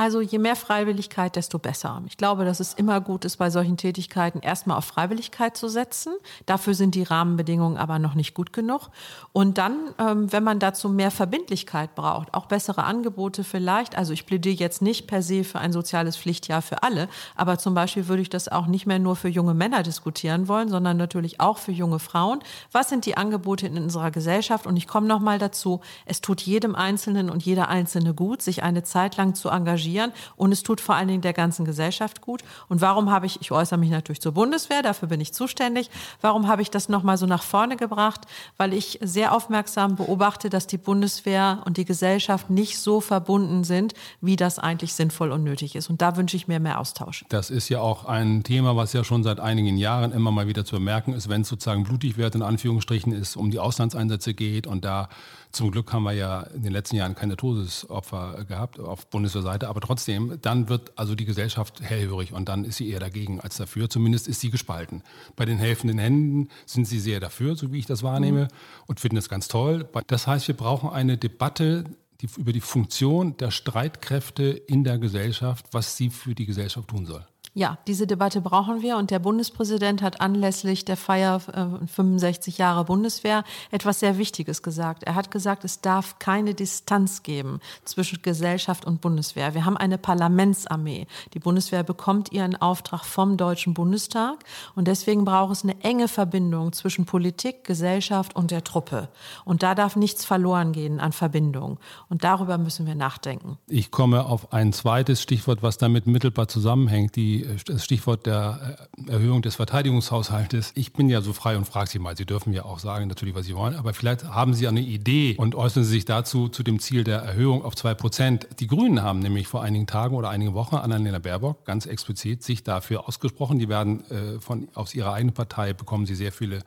Also 0.00 0.22
je 0.22 0.38
mehr 0.38 0.56
Freiwilligkeit, 0.56 1.36
desto 1.36 1.58
besser. 1.58 2.00
Ich 2.06 2.16
glaube, 2.16 2.46
dass 2.46 2.58
es 2.58 2.72
immer 2.72 3.02
gut 3.02 3.26
ist, 3.26 3.36
bei 3.36 3.50
solchen 3.50 3.76
Tätigkeiten 3.76 4.40
erstmal 4.40 4.78
auf 4.78 4.86
Freiwilligkeit 4.86 5.58
zu 5.58 5.68
setzen. 5.68 6.14
Dafür 6.46 6.72
sind 6.72 6.94
die 6.94 7.02
Rahmenbedingungen 7.02 7.76
aber 7.76 7.98
noch 7.98 8.14
nicht 8.14 8.32
gut 8.32 8.54
genug. 8.54 8.88
Und 9.34 9.58
dann, 9.58 9.76
ähm, 9.98 10.32
wenn 10.32 10.42
man 10.42 10.58
dazu 10.58 10.88
mehr 10.88 11.10
Verbindlichkeit 11.10 11.94
braucht, 11.94 12.32
auch 12.32 12.46
bessere 12.46 12.84
Angebote 12.84 13.44
vielleicht. 13.44 13.94
Also 13.94 14.14
ich 14.14 14.24
plädiere 14.24 14.54
jetzt 14.54 14.80
nicht 14.80 15.06
per 15.06 15.20
se 15.20 15.44
für 15.44 15.58
ein 15.58 15.70
soziales 15.70 16.16
Pflichtjahr 16.16 16.62
für 16.62 16.82
alle, 16.82 17.06
aber 17.36 17.58
zum 17.58 17.74
Beispiel 17.74 18.08
würde 18.08 18.22
ich 18.22 18.30
das 18.30 18.48
auch 18.48 18.68
nicht 18.68 18.86
mehr 18.86 19.00
nur 19.00 19.16
für 19.16 19.28
junge 19.28 19.52
Männer 19.52 19.82
diskutieren 19.82 20.48
wollen, 20.48 20.70
sondern 20.70 20.96
natürlich 20.96 21.40
auch 21.40 21.58
für 21.58 21.72
junge 21.72 21.98
Frauen. 21.98 22.40
Was 22.72 22.88
sind 22.88 23.04
die 23.04 23.18
Angebote 23.18 23.66
in 23.66 23.76
unserer 23.76 24.10
Gesellschaft? 24.10 24.66
Und 24.66 24.78
ich 24.78 24.88
komme 24.88 25.06
noch 25.06 25.20
mal 25.20 25.38
dazu: 25.38 25.82
Es 26.06 26.22
tut 26.22 26.40
jedem 26.40 26.74
Einzelnen 26.74 27.28
und 27.28 27.44
jeder 27.44 27.68
Einzelne 27.68 28.14
gut, 28.14 28.40
sich 28.40 28.62
eine 28.62 28.82
Zeit 28.82 29.18
lang 29.18 29.34
zu 29.34 29.50
engagieren 29.50 29.89
engagieren 29.90 30.12
und 30.36 30.52
es 30.52 30.62
tut 30.62 30.80
vor 30.80 30.94
allen 30.94 31.08
Dingen 31.08 31.22
der 31.22 31.32
ganzen 31.32 31.64
Gesellschaft 31.64 32.20
gut. 32.20 32.42
Und 32.68 32.80
warum 32.80 33.10
habe 33.10 33.26
ich, 33.26 33.40
ich 33.40 33.52
äußere 33.52 33.78
mich 33.78 33.90
natürlich 33.90 34.20
zur 34.20 34.32
Bundeswehr, 34.32 34.82
dafür 34.82 35.08
bin 35.08 35.20
ich 35.20 35.32
zuständig, 35.32 35.90
warum 36.20 36.48
habe 36.48 36.62
ich 36.62 36.70
das 36.70 36.88
nochmal 36.88 37.16
so 37.16 37.26
nach 37.26 37.42
vorne 37.42 37.76
gebracht? 37.76 38.22
Weil 38.56 38.72
ich 38.72 38.98
sehr 39.02 39.34
aufmerksam 39.34 39.96
beobachte, 39.96 40.50
dass 40.50 40.66
die 40.66 40.78
Bundeswehr 40.78 41.62
und 41.64 41.76
die 41.76 41.84
Gesellschaft 41.84 42.50
nicht 42.50 42.78
so 42.78 43.00
verbunden 43.00 43.64
sind, 43.64 43.94
wie 44.20 44.36
das 44.36 44.58
eigentlich 44.58 44.94
sinnvoll 44.94 45.32
und 45.32 45.44
nötig 45.44 45.74
ist. 45.74 45.90
Und 45.90 46.02
da 46.02 46.16
wünsche 46.16 46.36
ich 46.36 46.48
mir 46.48 46.60
mehr 46.60 46.80
Austausch. 46.80 47.24
Das 47.28 47.50
ist 47.50 47.68
ja 47.68 47.80
auch 47.80 48.04
ein 48.04 48.42
Thema, 48.42 48.76
was 48.76 48.92
ja 48.92 49.04
schon 49.04 49.22
seit 49.22 49.40
einigen 49.40 49.76
Jahren 49.76 50.12
immer 50.12 50.30
mal 50.30 50.46
wieder 50.46 50.64
zu 50.64 50.76
bemerken 50.76 51.12
ist, 51.12 51.28
wenn 51.28 51.42
es 51.42 51.48
sozusagen 51.48 51.84
blutig 51.84 52.16
wird, 52.16 52.34
in 52.34 52.42
Anführungsstrichen, 52.42 53.12
ist, 53.12 53.36
um 53.36 53.50
die 53.50 53.58
Auslandseinsätze 53.58 54.34
geht 54.34 54.66
und 54.66 54.84
da 54.84 55.08
zum 55.52 55.70
Glück 55.70 55.92
haben 55.92 56.04
wir 56.04 56.12
ja 56.12 56.42
in 56.42 56.62
den 56.62 56.72
letzten 56.72 56.96
Jahren 56.96 57.14
keine 57.14 57.36
Todesopfer 57.36 58.44
gehabt 58.44 58.78
auf 58.78 59.06
Bundeswehrseite, 59.08 59.68
aber 59.68 59.80
trotzdem, 59.80 60.38
dann 60.42 60.68
wird 60.68 60.92
also 60.96 61.14
die 61.14 61.24
Gesellschaft 61.24 61.80
hellhörig 61.80 62.32
und 62.32 62.48
dann 62.48 62.64
ist 62.64 62.76
sie 62.76 62.88
eher 62.88 63.00
dagegen 63.00 63.40
als 63.40 63.56
dafür. 63.56 63.90
Zumindest 63.90 64.28
ist 64.28 64.40
sie 64.40 64.50
gespalten. 64.50 65.02
Bei 65.36 65.44
den 65.44 65.58
helfenden 65.58 65.98
Händen 65.98 66.48
sind 66.66 66.86
sie 66.86 67.00
sehr 67.00 67.20
dafür, 67.20 67.56
so 67.56 67.72
wie 67.72 67.78
ich 67.78 67.86
das 67.86 68.02
wahrnehme, 68.02 68.44
mhm. 68.44 68.48
und 68.86 69.00
finden 69.00 69.16
es 69.16 69.28
ganz 69.28 69.48
toll. 69.48 69.88
Das 70.06 70.26
heißt, 70.26 70.48
wir 70.48 70.56
brauchen 70.56 70.90
eine 70.90 71.18
Debatte 71.18 71.84
die, 72.20 72.28
über 72.36 72.52
die 72.52 72.60
Funktion 72.60 73.36
der 73.36 73.50
Streitkräfte 73.50 74.44
in 74.44 74.84
der 74.84 74.98
Gesellschaft, 74.98 75.66
was 75.72 75.96
sie 75.96 76.10
für 76.10 76.34
die 76.34 76.46
Gesellschaft 76.46 76.88
tun 76.88 77.06
soll. 77.06 77.24
Ja, 77.52 77.78
diese 77.88 78.06
Debatte 78.06 78.40
brauchen 78.40 78.80
wir 78.80 78.96
und 78.96 79.10
der 79.10 79.18
Bundespräsident 79.18 80.02
hat 80.02 80.20
anlässlich 80.20 80.84
der 80.84 80.96
Feier 80.96 81.40
äh, 81.52 81.84
65 81.84 82.58
Jahre 82.58 82.84
Bundeswehr 82.84 83.42
etwas 83.72 83.98
sehr 83.98 84.18
Wichtiges 84.18 84.62
gesagt. 84.62 85.02
Er 85.02 85.16
hat 85.16 85.32
gesagt, 85.32 85.64
es 85.64 85.80
darf 85.80 86.20
keine 86.20 86.54
Distanz 86.54 87.24
geben 87.24 87.58
zwischen 87.84 88.22
Gesellschaft 88.22 88.84
und 88.84 89.00
Bundeswehr. 89.00 89.52
Wir 89.54 89.64
haben 89.64 89.76
eine 89.76 89.98
Parlamentsarmee. 89.98 91.08
Die 91.34 91.40
Bundeswehr 91.40 91.82
bekommt 91.82 92.30
ihren 92.30 92.54
Auftrag 92.54 93.04
vom 93.04 93.36
Deutschen 93.36 93.74
Bundestag 93.74 94.44
und 94.76 94.86
deswegen 94.86 95.24
braucht 95.24 95.52
es 95.52 95.64
eine 95.64 95.80
enge 95.80 96.06
Verbindung 96.06 96.72
zwischen 96.72 97.04
Politik, 97.04 97.64
Gesellschaft 97.64 98.36
und 98.36 98.52
der 98.52 98.62
Truppe. 98.62 99.08
Und 99.44 99.64
da 99.64 99.74
darf 99.74 99.96
nichts 99.96 100.24
verloren 100.24 100.70
gehen 100.70 101.00
an 101.00 101.10
Verbindung. 101.10 101.80
Und 102.08 102.22
darüber 102.22 102.58
müssen 102.58 102.86
wir 102.86 102.94
nachdenken. 102.94 103.58
Ich 103.66 103.90
komme 103.90 104.26
auf 104.26 104.52
ein 104.52 104.72
zweites 104.72 105.20
Stichwort, 105.20 105.64
was 105.64 105.78
damit 105.78 106.06
mittelbar 106.06 106.46
zusammenhängt, 106.46 107.16
die 107.16 107.39
das 107.66 107.84
Stichwort 107.84 108.26
der 108.26 108.88
äh, 109.06 109.10
Erhöhung 109.10 109.42
des 109.42 109.56
Verteidigungshaushaltes. 109.56 110.72
Ich 110.74 110.92
bin 110.92 111.08
ja 111.08 111.20
so 111.20 111.32
frei 111.32 111.56
und 111.56 111.66
frage 111.66 111.90
Sie 111.90 111.98
mal. 111.98 112.16
Sie 112.16 112.26
dürfen 112.26 112.52
ja 112.52 112.64
auch 112.64 112.78
sagen, 112.78 113.08
natürlich, 113.08 113.34
was 113.34 113.46
Sie 113.46 113.54
wollen, 113.54 113.74
aber 113.74 113.94
vielleicht 113.94 114.24
haben 114.24 114.54
Sie 114.54 114.68
eine 114.68 114.80
Idee 114.80 115.36
und 115.38 115.54
äußern 115.54 115.84
Sie 115.84 115.90
sich 115.90 116.04
dazu 116.04 116.48
zu 116.48 116.62
dem 116.62 116.80
Ziel 116.80 117.04
der 117.04 117.20
Erhöhung 117.20 117.64
auf 117.64 117.74
zwei 117.76 117.94
Prozent. 117.94 118.48
Die 118.60 118.66
Grünen 118.66 119.02
haben 119.02 119.20
nämlich 119.20 119.46
vor 119.46 119.62
einigen 119.62 119.86
Tagen 119.86 120.14
oder 120.14 120.30
einigen 120.30 120.54
Wochen 120.54 120.76
Annalena 120.76 121.18
Baerbock 121.18 121.64
ganz 121.64 121.86
explizit 121.86 122.42
sich 122.42 122.62
dafür 122.62 123.08
ausgesprochen. 123.08 123.58
Die 123.58 123.68
werden 123.68 124.04
äh, 124.10 124.40
von, 124.40 124.68
aus 124.74 124.94
ihrer 124.94 125.12
eigenen 125.12 125.34
Partei 125.34 125.72
bekommen 125.72 126.06
sie 126.06 126.14
sehr 126.14 126.32
viele 126.32 126.62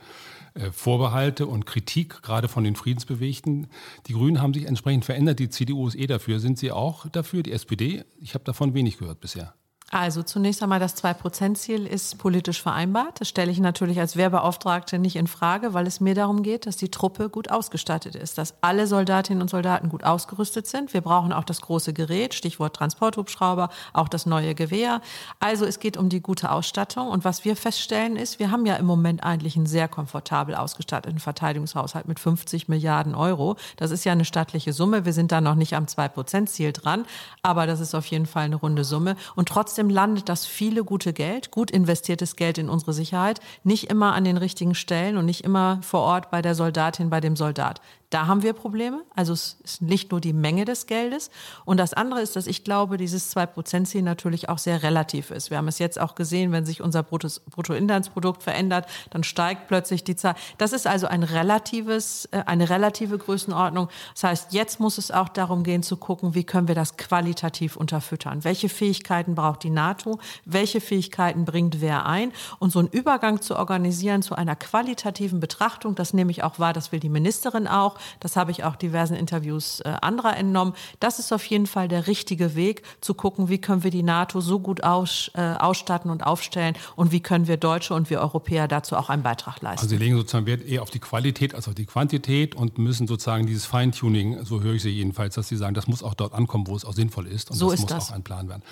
äh, 0.56 0.72
Vorbehalte 0.72 1.48
und 1.48 1.66
Kritik, 1.66 2.22
gerade 2.22 2.48
von 2.48 2.64
den 2.64 2.76
Friedensbewegten. 2.76 3.68
Die 4.08 4.14
Grünen 4.14 4.42
haben 4.42 4.54
sich 4.54 4.66
entsprechend 4.66 5.06
verändert. 5.06 5.40
Die 5.40 5.50
CDU 5.50 5.88
ist 5.88 5.96
eh 5.96 6.08
dafür. 6.08 6.40
Sind 6.40 6.60
Sie 6.60 6.72
auch 6.72 7.08
dafür? 7.10 7.44
Die 7.44 7.52
SPD? 7.52 8.04
Ich 8.20 8.34
habe 8.36 8.44
davon 8.44 8.74
wenig 8.74 8.98
gehört 8.98 9.20
bisher. 9.20 9.54
Also 9.94 10.24
zunächst 10.24 10.64
einmal 10.64 10.80
das 10.80 10.96
Zwei-Prozent-Ziel 10.96 11.86
ist 11.86 12.18
politisch 12.18 12.64
vereinbart. 12.64 13.22
Das 13.22 13.30
stelle 13.30 13.52
ich 13.52 13.60
natürlich 13.60 14.00
als 14.00 14.18
Wehrbeauftragte 14.18 14.98
nicht 14.98 15.16
in 15.16 15.28
Frage, 15.28 15.76
weil 15.76 15.86
es 15.86 16.00
mir 16.00 16.16
darum 16.16 16.42
geht, 16.42 16.66
dass 16.66 16.78
die 16.78 16.90
Truppe 16.90 17.30
gut 17.30 17.52
ausgestattet 17.52 18.16
ist, 18.16 18.40
dass 18.40 18.56
alle 18.62 18.88
Soldatinnen 18.88 19.40
und 19.44 19.52
Soldaten 19.52 19.90
gut 19.90 20.04
ausgerüstet 20.04 20.66
sind. 20.66 20.96
Wir 20.96 21.02
brauchen 21.02 21.32
auch 21.32 21.44
das 21.44 21.62
große 21.62 21.94
Gerät, 21.94 22.34
Stichwort 22.34 22.76
Transporthubschrauber, 22.76 23.70
auch 23.94 24.10
das 24.10 24.26
neue 24.26 24.56
Gewehr. 24.56 25.00
Also 25.40 25.64
es 25.64 25.80
geht 25.80 25.96
um 25.96 26.10
die 26.10 26.22
gute 26.22 26.50
Ausstattung. 26.50 27.10
Und 27.10 27.24
was 27.24 27.46
wir 27.46 27.56
feststellen 27.56 28.16
ist, 28.16 28.40
wir 28.40 28.50
haben 28.50 28.66
ja 28.66 28.78
im 28.78 28.88
Moment 28.88 29.24
eigentlich 29.24 29.56
einen 29.58 29.68
sehr 29.68 29.88
komfortabel 29.88 30.56
ausgestatteten 30.56 31.20
Verteidigungshaushalt 31.20 32.08
mit 32.08 32.20
50 32.20 32.68
Milliarden 32.68 33.14
Euro. 33.14 33.58
Das 33.78 33.92
ist 33.92 34.06
ja 34.06 34.14
eine 34.14 34.26
stattliche 34.26 34.74
Summe. 34.74 35.06
Wir 35.06 35.14
sind 35.14 35.32
da 35.32 35.40
noch 35.40 35.54
nicht 35.54 35.76
am 35.76 35.88
Zwei-Prozent-Ziel 35.88 36.74
dran, 36.74 37.06
aber 37.44 37.68
das 37.68 37.80
ist 37.80 37.94
auf 37.94 38.08
jeden 38.08 38.26
Fall 38.26 38.46
eine 38.46 38.56
runde 38.56 38.86
Summe. 38.86 39.18
Und 39.36 39.50
trotzdem 39.50 39.83
Trotzdem 39.84 39.96
landet 39.96 40.30
das 40.30 40.46
viele 40.46 40.86
gute 40.86 41.12
Geld, 41.12 41.52
gut 41.52 41.70
investiertes 41.70 42.38
Geld 42.38 42.58
in 42.58 42.70
unsere 42.70 42.94
Sicherheit, 42.94 43.42
nicht 43.66 43.90
immer 43.90 44.14
an 44.14 44.24
den 44.24 44.38
richtigen 44.38 44.76
Stellen 44.76 45.18
und 45.18 45.26
nicht 45.26 45.44
immer 45.44 45.80
vor 45.82 46.00
Ort 46.00 46.32
bei 46.32 46.42
der 46.42 46.56
Soldatin, 46.56 47.10
bei 47.10 47.20
dem 47.20 47.36
Soldat. 47.36 47.82
Da 48.14 48.28
haben 48.28 48.44
wir 48.44 48.54
Probleme. 48.54 49.02
Also 49.16 49.34
es 49.34 49.58
ist 49.64 49.82
nicht 49.82 50.12
nur 50.12 50.22
die 50.22 50.34
Menge 50.34 50.66
des 50.66 50.86
Geldes. 50.86 51.32
Und 51.66 51.78
das 51.78 51.96
andere 51.96 52.22
ist, 52.22 52.36
dass 52.36 52.46
ich 52.46 52.64
glaube, 52.64 52.98
dieses 52.98 53.36
2-Prozent-Ziel 53.36 54.04
natürlich 54.04 54.50
auch 54.50 54.60
sehr 54.60 54.84
relativ 54.84 55.32
ist. 55.32 55.50
Wir 55.50 55.58
haben 55.58 55.68
es 55.68 55.80
jetzt 55.80 56.00
auch 56.00 56.14
gesehen, 56.14 56.52
wenn 56.52 56.64
sich 56.64 56.84
unser 56.84 57.02
Bruttoinlandsprodukt 57.02 58.44
verändert, 58.44 58.86
dann 59.10 59.24
steigt 59.24 59.68
plötzlich 59.68 60.04
die 60.04 60.16
Zahl. 60.16 60.36
Das 60.60 60.74
ist 60.74 60.86
also 60.86 61.08
ein 61.08 61.24
relatives, 61.24 62.30
äh, 62.32 62.44
eine 62.46 62.70
relative 62.70 63.18
Größenordnung. 63.18 63.90
Das 64.14 64.26
heißt, 64.26 64.54
jetzt 64.54 64.80
muss 64.80 65.00
es 65.00 65.10
auch 65.10 65.30
darum 65.30 65.64
gehen 65.64 65.82
zu 65.82 65.98
gucken, 65.98 66.36
wie 66.36 66.44
können 66.44 66.68
wir 66.68 66.76
das 66.76 66.98
qualitativ 66.98 67.76
unterfüttern? 67.76 68.44
Welche 68.44 68.70
Fähigkeiten 68.70 69.34
braucht 69.34 69.64
die 69.64 69.72
NATO? 69.72 70.20
Welche 70.46 70.82
Fähigkeiten 70.82 71.46
bringt 71.46 71.82
wer 71.82 72.06
ein? 72.06 72.32
Und 72.60 72.72
so 72.72 72.78
einen 72.78 72.90
Übergang 72.90 73.42
zu 73.42 73.56
organisieren 73.56 74.22
zu 74.22 74.36
einer 74.36 74.56
qualitativen 74.56 75.40
Betrachtung, 75.40 75.96
das 75.96 76.14
nehme 76.14 76.30
ich 76.30 76.44
auch 76.44 76.60
wahr, 76.60 76.74
das 76.74 76.92
will 76.92 77.00
die 77.00 77.10
Ministerin 77.10 77.68
auch. 77.68 77.98
Das 78.20 78.36
habe 78.36 78.52
ich 78.52 78.64
auch 78.64 78.76
diversen 78.76 79.16
Interviews 79.16 79.80
äh, 79.82 79.94
anderer 80.02 80.38
entnommen. 80.38 80.74
Das 81.00 81.20
ist 81.20 81.32
auf 81.32 81.46
jeden 81.46 81.68
Fall 81.68 81.88
der 81.88 82.08
richtige 82.08 82.56
Weg, 82.56 82.84
zu 83.02 83.14
gucken, 83.14 83.50
wie 83.50 83.60
können 83.60 83.84
wir 83.84 83.92
die 83.92 84.04
NATO 84.04 84.42
so 84.42 84.60
gut 84.60 84.84
aus, 84.84 85.32
äh, 85.36 85.42
ausstatten 85.42 86.12
und 86.12 86.26
aufstellen 86.26 86.76
und 86.96 87.12
wie 87.12 87.20
können 87.20 87.48
wir 87.48 87.58
Deutsche 87.58 87.94
und 87.94 88.10
wir 88.10 88.20
Europäer 88.22 88.68
dazu 88.68 88.96
auch 88.96 89.10
einen 89.10 89.24
Beitrag 89.24 89.62
leisten. 89.62 89.86
Also 89.86 89.90
Sie 89.90 89.98
legen 89.98 90.16
sozusagen 90.16 90.46
Wert 90.46 90.66
eher 90.66 90.82
auf 90.82 90.90
die 90.90 91.00
Qualität 91.00 91.56
als 91.56 91.68
auf 91.68 91.76
die 91.76 91.86
Quantität 91.86 92.56
und 92.56 92.78
müssen 92.78 93.08
sozusagen 93.08 93.46
dieses 93.46 93.66
Feintuning, 93.66 94.44
so 94.46 94.62
höre 94.62 94.74
ich 94.76 94.84
Sie 94.84 94.90
jedenfalls, 94.90 95.36
dass 95.36 95.48
Sie 95.48 95.58
sagen, 95.58 95.74
das 95.74 95.88
muss 95.88 96.04
auch 96.04 96.14
dort 96.14 96.34
ankommen, 96.34 96.68
wo 96.68 96.76
es 96.76 96.86
auch 96.86 96.94
sinnvoll 96.94 97.28
ist 97.28 97.52
und 97.52 97.58
so 97.58 97.68
das 97.68 97.76
ist 97.76 97.82
muss 97.82 97.90
das. 97.90 98.10
auch 98.10 98.16
ein 98.16 98.24
Plan 98.24 98.50
werden. 98.50 98.64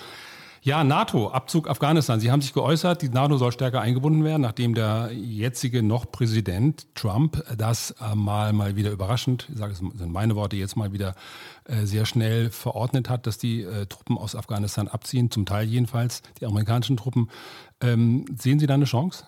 Ja, 0.64 0.84
NATO, 0.84 1.28
Abzug 1.32 1.68
Afghanistan. 1.68 2.20
Sie 2.20 2.30
haben 2.30 2.40
sich 2.40 2.52
geäußert, 2.52 3.02
die 3.02 3.08
NATO 3.08 3.36
soll 3.36 3.50
stärker 3.50 3.80
eingebunden 3.80 4.22
werden, 4.22 4.42
nachdem 4.42 4.76
der 4.76 5.10
jetzige 5.12 5.82
noch 5.82 6.12
Präsident 6.12 6.86
Trump 6.94 7.42
das 7.58 7.96
äh, 8.00 8.14
mal, 8.14 8.52
mal 8.52 8.76
wieder 8.76 8.92
überraschend, 8.92 9.48
ich 9.50 9.58
sage 9.58 9.72
es 9.72 9.78
sind 9.78 10.12
meine 10.12 10.36
Worte, 10.36 10.54
jetzt 10.54 10.76
mal 10.76 10.92
wieder 10.92 11.16
äh, 11.64 11.84
sehr 11.84 12.06
schnell 12.06 12.50
verordnet 12.50 13.10
hat, 13.10 13.26
dass 13.26 13.38
die 13.38 13.62
äh, 13.62 13.86
Truppen 13.86 14.16
aus 14.16 14.36
Afghanistan 14.36 14.86
abziehen, 14.86 15.32
zum 15.32 15.46
Teil 15.46 15.66
jedenfalls, 15.66 16.22
die 16.40 16.46
amerikanischen 16.46 16.96
Truppen. 16.96 17.28
Ähm, 17.80 18.24
sehen 18.38 18.60
Sie 18.60 18.68
da 18.68 18.74
eine 18.74 18.84
Chance? 18.84 19.24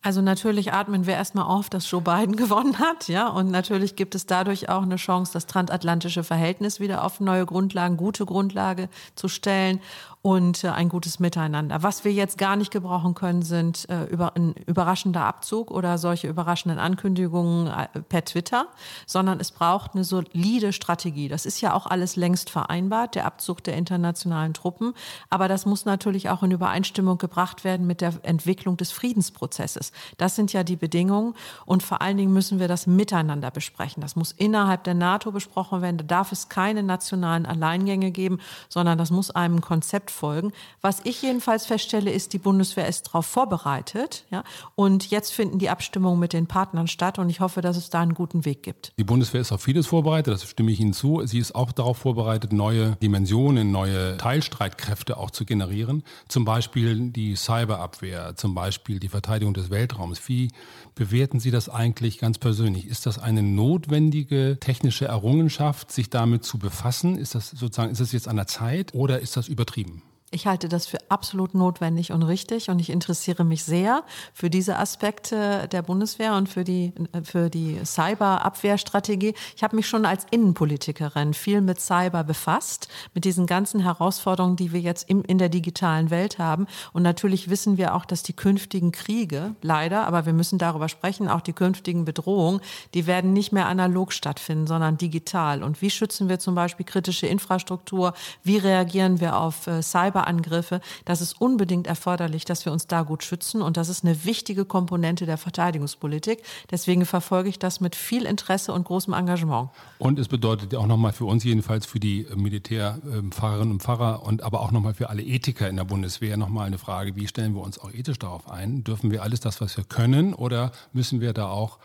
Also 0.00 0.22
natürlich 0.22 0.72
atmen 0.72 1.06
wir 1.06 1.14
erstmal 1.14 1.44
auf, 1.46 1.68
dass 1.68 1.90
Joe 1.90 2.00
Biden 2.00 2.36
gewonnen 2.36 2.78
hat, 2.78 3.08
ja, 3.08 3.28
und 3.28 3.50
natürlich 3.50 3.96
gibt 3.96 4.14
es 4.14 4.26
dadurch 4.26 4.68
auch 4.68 4.82
eine 4.82 4.96
Chance, 4.96 5.32
das 5.32 5.46
transatlantische 5.46 6.22
Verhältnis 6.22 6.78
wieder 6.78 7.04
auf 7.04 7.18
neue 7.18 7.44
Grundlagen, 7.44 7.96
gute 7.96 8.24
Grundlage 8.24 8.88
zu 9.16 9.28
stellen 9.28 9.80
und 10.22 10.64
äh, 10.64 10.68
ein 10.68 10.88
gutes 10.88 11.20
Miteinander. 11.20 11.82
Was 11.82 12.04
wir 12.04 12.12
jetzt 12.12 12.38
gar 12.38 12.56
nicht 12.56 12.70
gebrauchen 12.70 13.14
können, 13.14 13.42
sind 13.42 13.88
äh, 13.88 14.04
über, 14.04 14.34
ein 14.34 14.54
überraschender 14.66 15.24
Abzug 15.24 15.70
oder 15.70 15.96
solche 15.96 16.26
überraschenden 16.26 16.78
Ankündigungen 16.78 17.68
äh, 17.68 18.00
per 18.00 18.24
Twitter, 18.24 18.66
sondern 19.06 19.38
es 19.40 19.52
braucht 19.52 19.94
eine 19.94 20.04
solide 20.04 20.72
Strategie. 20.72 21.28
Das 21.28 21.46
ist 21.46 21.60
ja 21.60 21.72
auch 21.72 21.86
alles 21.86 22.16
längst 22.16 22.50
vereinbart, 22.50 23.14
der 23.14 23.26
Abzug 23.26 23.62
der 23.62 23.76
internationalen 23.76 24.54
Truppen. 24.54 24.94
Aber 25.30 25.46
das 25.46 25.66
muss 25.66 25.84
natürlich 25.84 26.28
auch 26.30 26.42
in 26.42 26.50
Übereinstimmung 26.50 27.18
gebracht 27.18 27.62
werden 27.62 27.86
mit 27.86 28.00
der 28.00 28.14
Entwicklung 28.22 28.76
des 28.76 28.90
Friedensprozesses. 28.90 29.92
Das 30.16 30.34
sind 30.34 30.52
ja 30.52 30.64
die 30.64 30.76
Bedingungen. 30.76 31.34
Und 31.64 31.82
vor 31.82 32.02
allen 32.02 32.16
Dingen 32.16 32.32
müssen 32.32 32.58
wir 32.58 32.68
das 32.68 32.86
miteinander 32.86 33.50
besprechen. 33.50 34.00
Das 34.00 34.16
muss 34.16 34.32
innerhalb 34.32 34.84
der 34.84 34.94
NATO 34.94 35.30
besprochen 35.30 35.80
werden. 35.80 35.98
Da 35.98 36.04
darf 36.04 36.32
es 36.32 36.48
keine 36.48 36.82
nationalen 36.82 37.46
Alleingänge 37.46 38.10
geben, 38.10 38.40
sondern 38.68 38.98
das 38.98 39.10
muss 39.10 39.30
einem 39.30 39.60
Konzept 39.60 40.07
Konzept 40.08 40.10
folgen. 40.10 40.52
Was 40.80 41.00
ich 41.04 41.22
jedenfalls 41.22 41.66
feststelle, 41.66 42.10
ist, 42.10 42.32
die 42.32 42.38
Bundeswehr 42.38 42.88
ist 42.88 43.08
darauf 43.08 43.26
vorbereitet. 43.26 44.24
Ja? 44.30 44.42
Und 44.74 45.10
jetzt 45.10 45.32
finden 45.32 45.58
die 45.58 45.70
Abstimmungen 45.70 46.18
mit 46.18 46.32
den 46.32 46.46
Partnern 46.46 46.88
statt 46.88 47.18
und 47.18 47.30
ich 47.30 47.40
hoffe, 47.40 47.60
dass 47.60 47.76
es 47.76 47.90
da 47.90 48.00
einen 48.00 48.14
guten 48.14 48.44
Weg 48.44 48.62
gibt. 48.62 48.92
Die 48.98 49.04
Bundeswehr 49.04 49.40
ist 49.40 49.52
auf 49.52 49.62
vieles 49.62 49.86
vorbereitet, 49.86 50.34
das 50.34 50.44
stimme 50.44 50.72
ich 50.72 50.80
Ihnen 50.80 50.92
zu. 50.92 51.24
Sie 51.26 51.38
ist 51.38 51.54
auch 51.54 51.72
darauf 51.72 51.98
vorbereitet, 51.98 52.52
neue 52.52 52.96
Dimensionen, 52.96 53.70
neue 53.70 54.16
Teilstreitkräfte 54.16 55.16
auch 55.16 55.30
zu 55.30 55.44
generieren. 55.44 56.02
Zum 56.28 56.44
Beispiel 56.44 57.10
die 57.10 57.36
Cyberabwehr, 57.36 58.34
zum 58.36 58.54
Beispiel 58.54 58.98
die 58.98 59.08
Verteidigung 59.08 59.54
des 59.54 59.70
Weltraums. 59.70 60.20
Wie 60.26 60.50
bewerten 60.98 61.38
Sie 61.38 61.52
das 61.52 61.68
eigentlich 61.68 62.18
ganz 62.18 62.38
persönlich? 62.38 62.88
Ist 62.88 63.06
das 63.06 63.20
eine 63.20 63.42
notwendige 63.42 64.58
technische 64.60 65.06
Errungenschaft, 65.06 65.92
sich 65.92 66.10
damit 66.10 66.44
zu 66.44 66.58
befassen? 66.58 67.16
Ist 67.16 67.36
das 67.36 67.50
sozusagen, 67.50 67.92
ist 67.92 68.00
das 68.00 68.10
jetzt 68.10 68.26
an 68.26 68.36
der 68.36 68.48
Zeit 68.48 68.92
oder 68.94 69.20
ist 69.20 69.36
das 69.36 69.46
übertrieben? 69.46 70.02
Ich 70.30 70.46
halte 70.46 70.68
das 70.68 70.86
für 70.86 70.98
absolut 71.08 71.54
notwendig 71.54 72.12
und 72.12 72.22
richtig 72.22 72.68
und 72.68 72.80
ich 72.80 72.90
interessiere 72.90 73.44
mich 73.44 73.64
sehr 73.64 74.04
für 74.34 74.50
diese 74.50 74.76
Aspekte 74.76 75.66
der 75.72 75.80
Bundeswehr 75.80 76.34
und 76.34 76.50
für 76.50 76.64
die, 76.64 76.92
für 77.22 77.48
die 77.48 77.80
Cyberabwehrstrategie. 77.82 79.32
Ich 79.56 79.62
habe 79.62 79.74
mich 79.74 79.88
schon 79.88 80.04
als 80.04 80.26
Innenpolitikerin 80.30 81.32
viel 81.32 81.62
mit 81.62 81.80
Cyber 81.80 82.24
befasst, 82.24 82.88
mit 83.14 83.24
diesen 83.24 83.46
ganzen 83.46 83.80
Herausforderungen, 83.80 84.56
die 84.56 84.72
wir 84.72 84.80
jetzt 84.80 85.08
im, 85.08 85.22
in 85.22 85.38
der 85.38 85.48
digitalen 85.48 86.10
Welt 86.10 86.38
haben. 86.38 86.66
Und 86.92 87.04
natürlich 87.04 87.48
wissen 87.48 87.78
wir 87.78 87.94
auch, 87.94 88.04
dass 88.04 88.22
die 88.22 88.34
künftigen 88.34 88.92
Kriege, 88.92 89.54
leider, 89.62 90.06
aber 90.06 90.26
wir 90.26 90.34
müssen 90.34 90.58
darüber 90.58 90.90
sprechen, 90.90 91.28
auch 91.28 91.40
die 91.40 91.54
künftigen 91.54 92.04
Bedrohungen, 92.04 92.60
die 92.92 93.06
werden 93.06 93.32
nicht 93.32 93.52
mehr 93.52 93.66
analog 93.66 94.12
stattfinden, 94.12 94.66
sondern 94.66 94.98
digital. 94.98 95.62
Und 95.62 95.80
wie 95.80 95.88
schützen 95.88 96.28
wir 96.28 96.38
zum 96.38 96.54
Beispiel 96.54 96.84
kritische 96.84 97.26
Infrastruktur? 97.26 98.12
Wie 98.42 98.58
reagieren 98.58 99.20
wir 99.20 99.38
auf 99.38 99.66
äh, 99.66 99.80
Cyber 99.80 100.17
Cyberangriffe. 100.18 100.80
Das 101.04 101.20
ist 101.20 101.40
unbedingt 101.40 101.86
erforderlich, 101.86 102.44
dass 102.44 102.64
wir 102.64 102.72
uns 102.72 102.86
da 102.86 103.02
gut 103.02 103.22
schützen. 103.22 103.62
Und 103.62 103.76
das 103.76 103.88
ist 103.88 104.04
eine 104.04 104.24
wichtige 104.24 104.64
Komponente 104.64 105.26
der 105.26 105.38
Verteidigungspolitik. 105.38 106.42
Deswegen 106.70 107.06
verfolge 107.06 107.48
ich 107.48 107.58
das 107.58 107.80
mit 107.80 107.96
viel 107.96 108.24
Interesse 108.24 108.72
und 108.72 108.84
großem 108.84 109.12
Engagement. 109.14 109.70
Und 109.98 110.18
es 110.18 110.28
bedeutet 110.28 110.74
auch 110.74 110.86
nochmal 110.86 111.12
für 111.12 111.24
uns 111.24 111.44
jedenfalls, 111.44 111.86
für 111.86 112.00
die 112.00 112.26
Militärfahrerinnen 112.34 113.72
und 113.72 113.82
Pfarrer 113.82 114.24
und 114.24 114.42
aber 114.42 114.60
auch 114.60 114.72
nochmal 114.72 114.94
für 114.94 115.10
alle 115.10 115.22
Ethiker 115.22 115.68
in 115.68 115.76
der 115.76 115.84
Bundeswehr 115.84 116.36
nochmal 116.36 116.66
eine 116.66 116.78
Frage, 116.78 117.16
wie 117.16 117.26
stellen 117.28 117.54
wir 117.54 117.62
uns 117.62 117.78
auch 117.78 117.92
ethisch 117.92 118.18
darauf 118.18 118.50
ein? 118.50 118.84
Dürfen 118.84 119.10
wir 119.10 119.22
alles 119.22 119.40
das, 119.40 119.60
was 119.60 119.76
wir 119.76 119.84
können 119.84 120.34
oder 120.34 120.72
müssen 120.92 121.20
wir 121.20 121.32
da 121.32 121.48
auch 121.48 121.78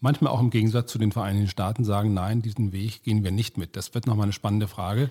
manchmal 0.00 0.32
auch 0.32 0.40
im 0.40 0.50
Gegensatz 0.50 0.92
zu 0.92 0.98
den 0.98 1.12
Vereinigten 1.12 1.48
Staaten 1.48 1.84
sagen, 1.84 2.14
nein, 2.14 2.42
diesen 2.42 2.72
Weg 2.72 3.02
gehen 3.02 3.24
wir 3.24 3.32
nicht 3.32 3.58
mit. 3.58 3.76
Das 3.76 3.94
wird 3.94 4.06
nochmal 4.06 4.24
eine 4.24 4.32
spannende 4.32 4.68
Frage. 4.68 5.10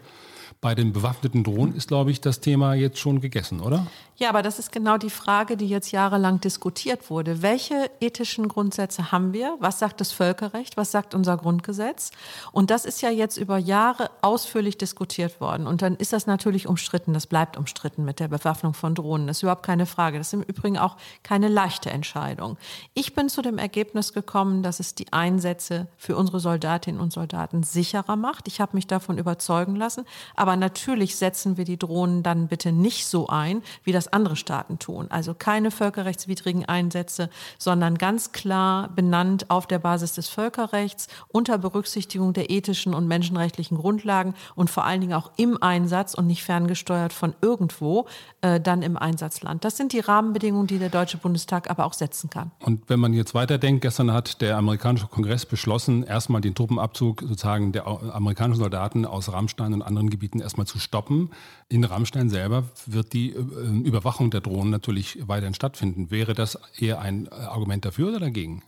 Bei 0.61 0.75
den 0.75 0.93
bewaffneten 0.93 1.43
Drohnen 1.43 1.75
ist, 1.75 1.87
glaube 1.87 2.11
ich, 2.11 2.21
das 2.21 2.39
Thema 2.39 2.73
jetzt 2.73 2.99
schon 2.99 3.21
gegessen, 3.21 3.59
oder? 3.59 3.87
Ja, 4.19 4.29
aber 4.29 4.41
das 4.41 4.57
ist 4.57 4.71
genau 4.71 4.97
die 4.97 5.11
Frage, 5.11 5.57
die 5.57 5.67
jetzt 5.67 5.91
jahrelang 5.91 6.41
diskutiert 6.41 7.11
wurde. 7.11 7.43
Welche 7.43 7.91
ethischen 7.99 8.47
Grundsätze 8.47 9.11
haben 9.11 9.31
wir? 9.31 9.55
Was 9.59 9.77
sagt 9.77 10.01
das 10.01 10.11
Völkerrecht? 10.11 10.75
Was 10.75 10.89
sagt 10.89 11.13
unser 11.13 11.37
Grundgesetz? 11.37 12.09
Und 12.51 12.71
das 12.71 12.85
ist 12.85 13.03
ja 13.03 13.11
jetzt 13.11 13.37
über 13.37 13.59
Jahre 13.59 14.09
ausführlich 14.23 14.75
diskutiert 14.75 15.39
worden. 15.39 15.67
Und 15.67 15.83
dann 15.83 15.95
ist 15.97 16.13
das 16.13 16.25
natürlich 16.25 16.67
umstritten. 16.67 17.13
Das 17.13 17.27
bleibt 17.27 17.57
umstritten 17.57 18.05
mit 18.05 18.19
der 18.19 18.27
Bewaffnung 18.27 18.73
von 18.73 18.95
Drohnen. 18.95 19.27
Das 19.27 19.37
ist 19.37 19.43
überhaupt 19.43 19.61
keine 19.61 19.85
Frage. 19.85 20.17
Das 20.17 20.27
ist 20.27 20.33
im 20.33 20.41
Übrigen 20.41 20.79
auch 20.79 20.97
keine 21.21 21.47
leichte 21.47 21.91
Entscheidung. 21.91 22.57
Ich 22.95 23.13
bin 23.13 23.29
zu 23.29 23.43
dem 23.43 23.59
Ergebnis 23.59 24.13
gekommen, 24.13 24.63
dass 24.63 24.79
es 24.79 24.95
die 24.95 25.13
Einsätze 25.13 25.89
für 25.95 26.17
unsere 26.17 26.39
Soldatinnen 26.39 26.99
und 26.99 27.13
Soldaten 27.13 27.61
sicherer 27.61 28.15
macht. 28.15 28.47
Ich 28.47 28.61
habe 28.61 28.75
mich 28.75 28.87
davon 28.87 29.19
überzeugen 29.19 29.75
lassen. 29.75 30.05
Aber 30.37 30.55
natürlich 30.55 31.17
setzen 31.17 31.57
wir 31.57 31.65
die 31.65 31.77
Drohnen 31.77 32.23
dann 32.23 32.47
bitte 32.47 32.71
nicht 32.71 33.05
so 33.07 33.27
ein, 33.27 33.61
wie 33.83 33.91
das 33.91 34.07
andere 34.13 34.35
Staaten 34.35 34.79
tun. 34.79 35.07
Also 35.09 35.33
keine 35.33 35.71
völkerrechtswidrigen 35.71 36.63
Einsätze, 36.65 37.29
sondern 37.57 37.97
ganz 37.97 38.31
klar 38.31 38.89
benannt 38.95 39.49
auf 39.49 39.67
der 39.67 39.79
Basis 39.79 40.13
des 40.13 40.29
Völkerrechts 40.29 41.07
unter 41.27 41.57
Berücksichtigung 41.57 42.33
der 42.33 42.49
ethischen 42.49 42.93
und 42.93 43.07
menschenrechtlichen 43.07 43.77
Grundlagen 43.77 44.35
und 44.55 44.69
vor 44.69 44.85
allen 44.85 45.01
Dingen 45.01 45.13
auch 45.13 45.31
im 45.37 45.61
Einsatz 45.61 46.13
und 46.13 46.27
nicht 46.27 46.43
ferngesteuert 46.43 47.13
von 47.13 47.35
irgendwo, 47.41 48.07
äh, 48.41 48.61
dann 48.61 48.83
im 48.83 48.95
Einsatzland. 48.95 49.65
Das 49.65 49.75
sind 49.75 49.91
die 49.91 49.99
Rahmenbedingungen, 49.99 50.67
die 50.67 50.77
der 50.77 50.89
Deutsche 50.89 51.17
Bundestag 51.17 51.69
aber 51.69 51.85
auch 51.85 51.93
setzen 51.93 52.29
kann. 52.29 52.51
Und 52.59 52.89
wenn 52.89 52.99
man 52.99 53.13
jetzt 53.13 53.33
weiterdenkt, 53.33 53.81
gestern 53.81 54.13
hat 54.13 54.39
der 54.41 54.57
amerikanische 54.57 55.07
Kongress 55.07 55.45
beschlossen, 55.45 56.03
erstmal 56.03 56.41
den 56.41 56.53
Truppenabzug 56.53 57.21
sozusagen 57.21 57.71
der 57.71 57.87
amerikanischen 57.87 58.59
Soldaten 58.59 59.05
aus 59.05 59.31
Rammstein 59.31 59.73
und 59.73 59.81
anderen 59.81 60.09
Gebieten 60.11 60.26
erstmal 60.35 60.67
zu 60.67 60.79
stoppen. 60.79 61.31
In 61.69 61.83
Rammstein 61.83 62.29
selber 62.29 62.65
wird 62.85 63.13
die 63.13 63.31
äh, 63.31 63.39
Überwachung 63.39 64.31
der 64.31 64.41
Drohnen 64.41 64.69
natürlich 64.69 65.27
weiterhin 65.27 65.53
stattfinden. 65.53 66.11
Wäre 66.11 66.33
das 66.33 66.57
eher 66.77 66.99
ein 66.99 67.27
äh, 67.27 67.29
Argument 67.29 67.85
dafür 67.85 68.09
oder 68.09 68.19
dagegen? 68.19 68.63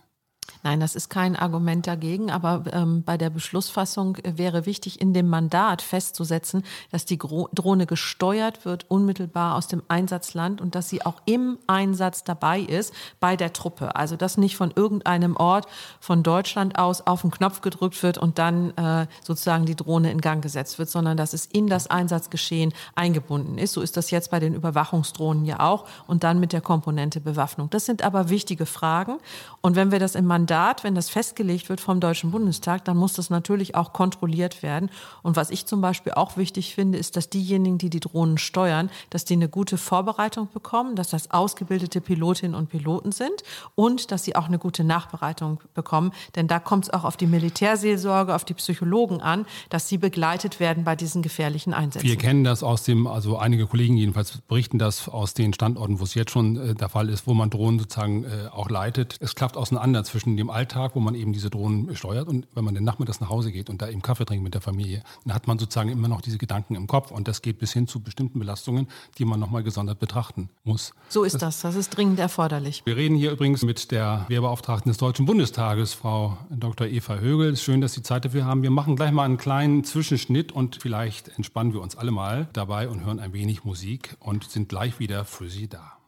Nein, 0.62 0.80
das 0.80 0.94
ist 0.94 1.08
kein 1.08 1.36
Argument 1.36 1.86
dagegen, 1.86 2.30
aber 2.30 2.64
ähm, 2.72 3.02
bei 3.02 3.16
der 3.16 3.30
Beschlussfassung 3.30 4.18
wäre 4.22 4.66
wichtig, 4.66 5.00
in 5.00 5.14
dem 5.14 5.28
Mandat 5.28 5.80
festzusetzen, 5.80 6.64
dass 6.90 7.06
die 7.06 7.16
Drohne 7.16 7.86
gesteuert 7.86 8.66
wird 8.66 8.84
unmittelbar 8.88 9.56
aus 9.56 9.68
dem 9.68 9.82
Einsatzland 9.88 10.60
und 10.60 10.74
dass 10.74 10.90
sie 10.90 11.04
auch 11.04 11.22
im 11.24 11.58
Einsatz 11.66 12.24
dabei 12.24 12.60
ist 12.60 12.92
bei 13.20 13.36
der 13.36 13.54
Truppe. 13.54 13.96
Also 13.96 14.16
dass 14.16 14.36
nicht 14.36 14.56
von 14.56 14.70
irgendeinem 14.74 15.36
Ort 15.36 15.66
von 15.98 16.22
Deutschland 16.22 16.78
aus 16.78 17.06
auf 17.06 17.22
den 17.22 17.30
Knopf 17.30 17.62
gedrückt 17.62 18.02
wird 18.02 18.18
und 18.18 18.38
dann 18.38 18.76
äh, 18.76 19.06
sozusagen 19.22 19.64
die 19.64 19.76
Drohne 19.76 20.10
in 20.10 20.20
Gang 20.20 20.42
gesetzt 20.42 20.78
wird, 20.78 20.90
sondern 20.90 21.16
dass 21.16 21.32
es 21.32 21.46
in 21.46 21.68
das 21.68 21.86
Einsatzgeschehen 21.86 22.74
eingebunden 22.94 23.56
ist. 23.56 23.72
So 23.72 23.80
ist 23.80 23.96
das 23.96 24.10
jetzt 24.10 24.30
bei 24.30 24.40
den 24.40 24.54
Überwachungsdrohnen 24.54 25.46
ja 25.46 25.60
auch 25.60 25.86
und 26.06 26.22
dann 26.22 26.38
mit 26.38 26.52
der 26.52 26.60
Komponente 26.60 27.20
Bewaffnung. 27.20 27.70
Das 27.70 27.86
sind 27.86 28.02
aber 28.02 28.28
wichtige 28.28 28.66
Fragen 28.66 29.18
und 29.62 29.74
wenn 29.74 29.90
wir 29.90 29.98
das 29.98 30.14
im 30.14 30.26
Mandat 30.26 30.39
Mandat, 30.40 30.84
wenn 30.84 30.94
das 30.94 31.10
festgelegt 31.10 31.68
wird 31.68 31.82
vom 31.82 32.00
Deutschen 32.00 32.30
Bundestag, 32.30 32.86
dann 32.86 32.96
muss 32.96 33.12
das 33.12 33.28
natürlich 33.28 33.74
auch 33.74 33.92
kontrolliert 33.92 34.62
werden. 34.62 34.88
Und 35.22 35.36
was 35.36 35.50
ich 35.50 35.66
zum 35.66 35.82
Beispiel 35.82 36.12
auch 36.12 36.38
wichtig 36.38 36.74
finde, 36.74 36.96
ist, 36.96 37.16
dass 37.16 37.28
diejenigen, 37.28 37.76
die 37.76 37.90
die 37.90 38.00
Drohnen 38.00 38.38
steuern, 38.38 38.88
dass 39.10 39.26
die 39.26 39.34
eine 39.34 39.50
gute 39.50 39.76
Vorbereitung 39.76 40.48
bekommen, 40.54 40.96
dass 40.96 41.10
das 41.10 41.30
ausgebildete 41.30 42.00
Pilotinnen 42.00 42.54
und 42.54 42.70
Piloten 42.70 43.12
sind 43.12 43.42
und 43.74 44.10
dass 44.12 44.24
sie 44.24 44.34
auch 44.34 44.46
eine 44.46 44.58
gute 44.58 44.82
Nachbereitung 44.82 45.60
bekommen. 45.74 46.12
Denn 46.36 46.48
da 46.48 46.58
kommt 46.58 46.84
es 46.84 46.90
auch 46.90 47.04
auf 47.04 47.18
die 47.18 47.26
Militärseelsorge, 47.26 48.34
auf 48.34 48.46
die 48.46 48.54
Psychologen 48.54 49.20
an, 49.20 49.44
dass 49.68 49.88
sie 49.88 49.98
begleitet 49.98 50.58
werden 50.58 50.84
bei 50.84 50.96
diesen 50.96 51.20
gefährlichen 51.20 51.74
Einsätzen. 51.74 52.08
Wir 52.08 52.16
kennen 52.16 52.44
das 52.44 52.62
aus 52.62 52.82
dem, 52.84 53.06
also 53.06 53.36
einige 53.36 53.66
Kollegen 53.66 53.98
jedenfalls 53.98 54.38
berichten 54.48 54.78
das 54.78 55.06
aus 55.06 55.34
den 55.34 55.52
Standorten, 55.52 56.00
wo 56.00 56.04
es 56.04 56.14
jetzt 56.14 56.30
schon 56.30 56.56
äh, 56.56 56.74
der 56.74 56.88
Fall 56.88 57.10
ist, 57.10 57.26
wo 57.26 57.34
man 57.34 57.50
Drohnen 57.50 57.78
sozusagen 57.78 58.24
äh, 58.24 58.48
auch 58.50 58.70
leitet. 58.70 59.18
Es 59.20 59.34
klappt 59.34 59.58
auseinander 59.58 60.02
zwischen 60.02 60.29
dem 60.36 60.50
Alltag, 60.50 60.92
wo 60.94 61.00
man 61.00 61.14
eben 61.14 61.32
diese 61.32 61.50
Drohnen 61.50 61.94
steuert 61.96 62.28
und 62.28 62.46
wenn 62.54 62.64
man 62.64 62.74
dann 62.74 62.84
nachmittags 62.84 63.20
nach 63.20 63.30
Hause 63.30 63.52
geht 63.52 63.70
und 63.70 63.82
da 63.82 63.88
eben 63.88 64.02
Kaffee 64.02 64.24
trinkt 64.24 64.44
mit 64.44 64.54
der 64.54 64.60
Familie, 64.60 65.02
dann 65.24 65.34
hat 65.34 65.46
man 65.46 65.58
sozusagen 65.58 65.90
immer 65.90 66.08
noch 66.08 66.20
diese 66.20 66.38
Gedanken 66.38 66.74
im 66.74 66.86
Kopf 66.86 67.10
und 67.10 67.28
das 67.28 67.42
geht 67.42 67.58
bis 67.58 67.72
hin 67.72 67.86
zu 67.86 68.00
bestimmten 68.00 68.38
Belastungen, 68.38 68.88
die 69.18 69.24
man 69.24 69.40
nochmal 69.40 69.62
gesondert 69.62 69.98
betrachten 69.98 70.50
muss. 70.64 70.92
So 71.08 71.24
ist 71.24 71.40
das, 71.42 71.60
das 71.60 71.74
ist 71.74 71.90
dringend 71.90 72.18
erforderlich. 72.18 72.82
Wir 72.84 72.96
reden 72.96 73.16
hier 73.16 73.32
übrigens 73.32 73.62
mit 73.62 73.90
der 73.90 74.24
Wehrbeauftragten 74.28 74.90
des 74.90 74.98
Deutschen 74.98 75.26
Bundestages, 75.26 75.94
Frau 75.94 76.38
Dr. 76.50 76.86
Eva 76.86 77.16
Högel. 77.16 77.56
Schön, 77.56 77.80
dass 77.80 77.94
Sie 77.94 78.02
Zeit 78.02 78.24
dafür 78.24 78.44
haben. 78.44 78.62
Wir 78.62 78.70
machen 78.70 78.96
gleich 78.96 79.12
mal 79.12 79.24
einen 79.24 79.36
kleinen 79.36 79.84
Zwischenschnitt 79.84 80.52
und 80.52 80.76
vielleicht 80.80 81.28
entspannen 81.36 81.72
wir 81.72 81.80
uns 81.80 81.96
alle 81.96 82.10
mal 82.10 82.48
dabei 82.52 82.88
und 82.88 83.04
hören 83.04 83.20
ein 83.20 83.32
wenig 83.32 83.64
Musik 83.64 84.16
und 84.20 84.44
sind 84.44 84.68
gleich 84.68 84.98
wieder 84.98 85.24
für 85.24 85.48
Sie 85.48 85.68
da. 85.68 85.99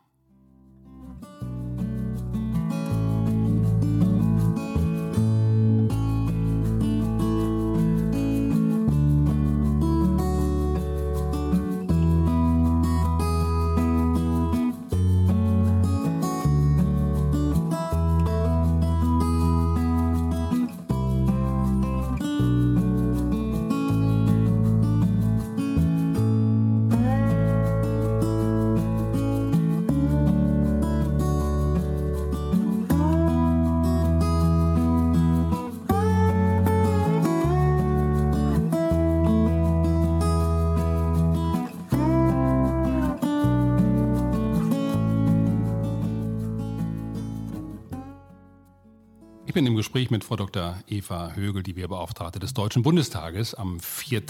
Ich 49.52 49.54
bin 49.54 49.66
im 49.66 49.76
Gespräch 49.76 50.10
mit 50.10 50.24
Frau 50.24 50.36
Dr. 50.36 50.78
Eva 50.88 51.32
Högel, 51.34 51.62
die 51.62 51.76
Wehrbeauftragte 51.76 52.38
des 52.38 52.54
Deutschen 52.54 52.82
Bundestages 52.82 53.52
am 53.52 53.80
4. 53.80 54.22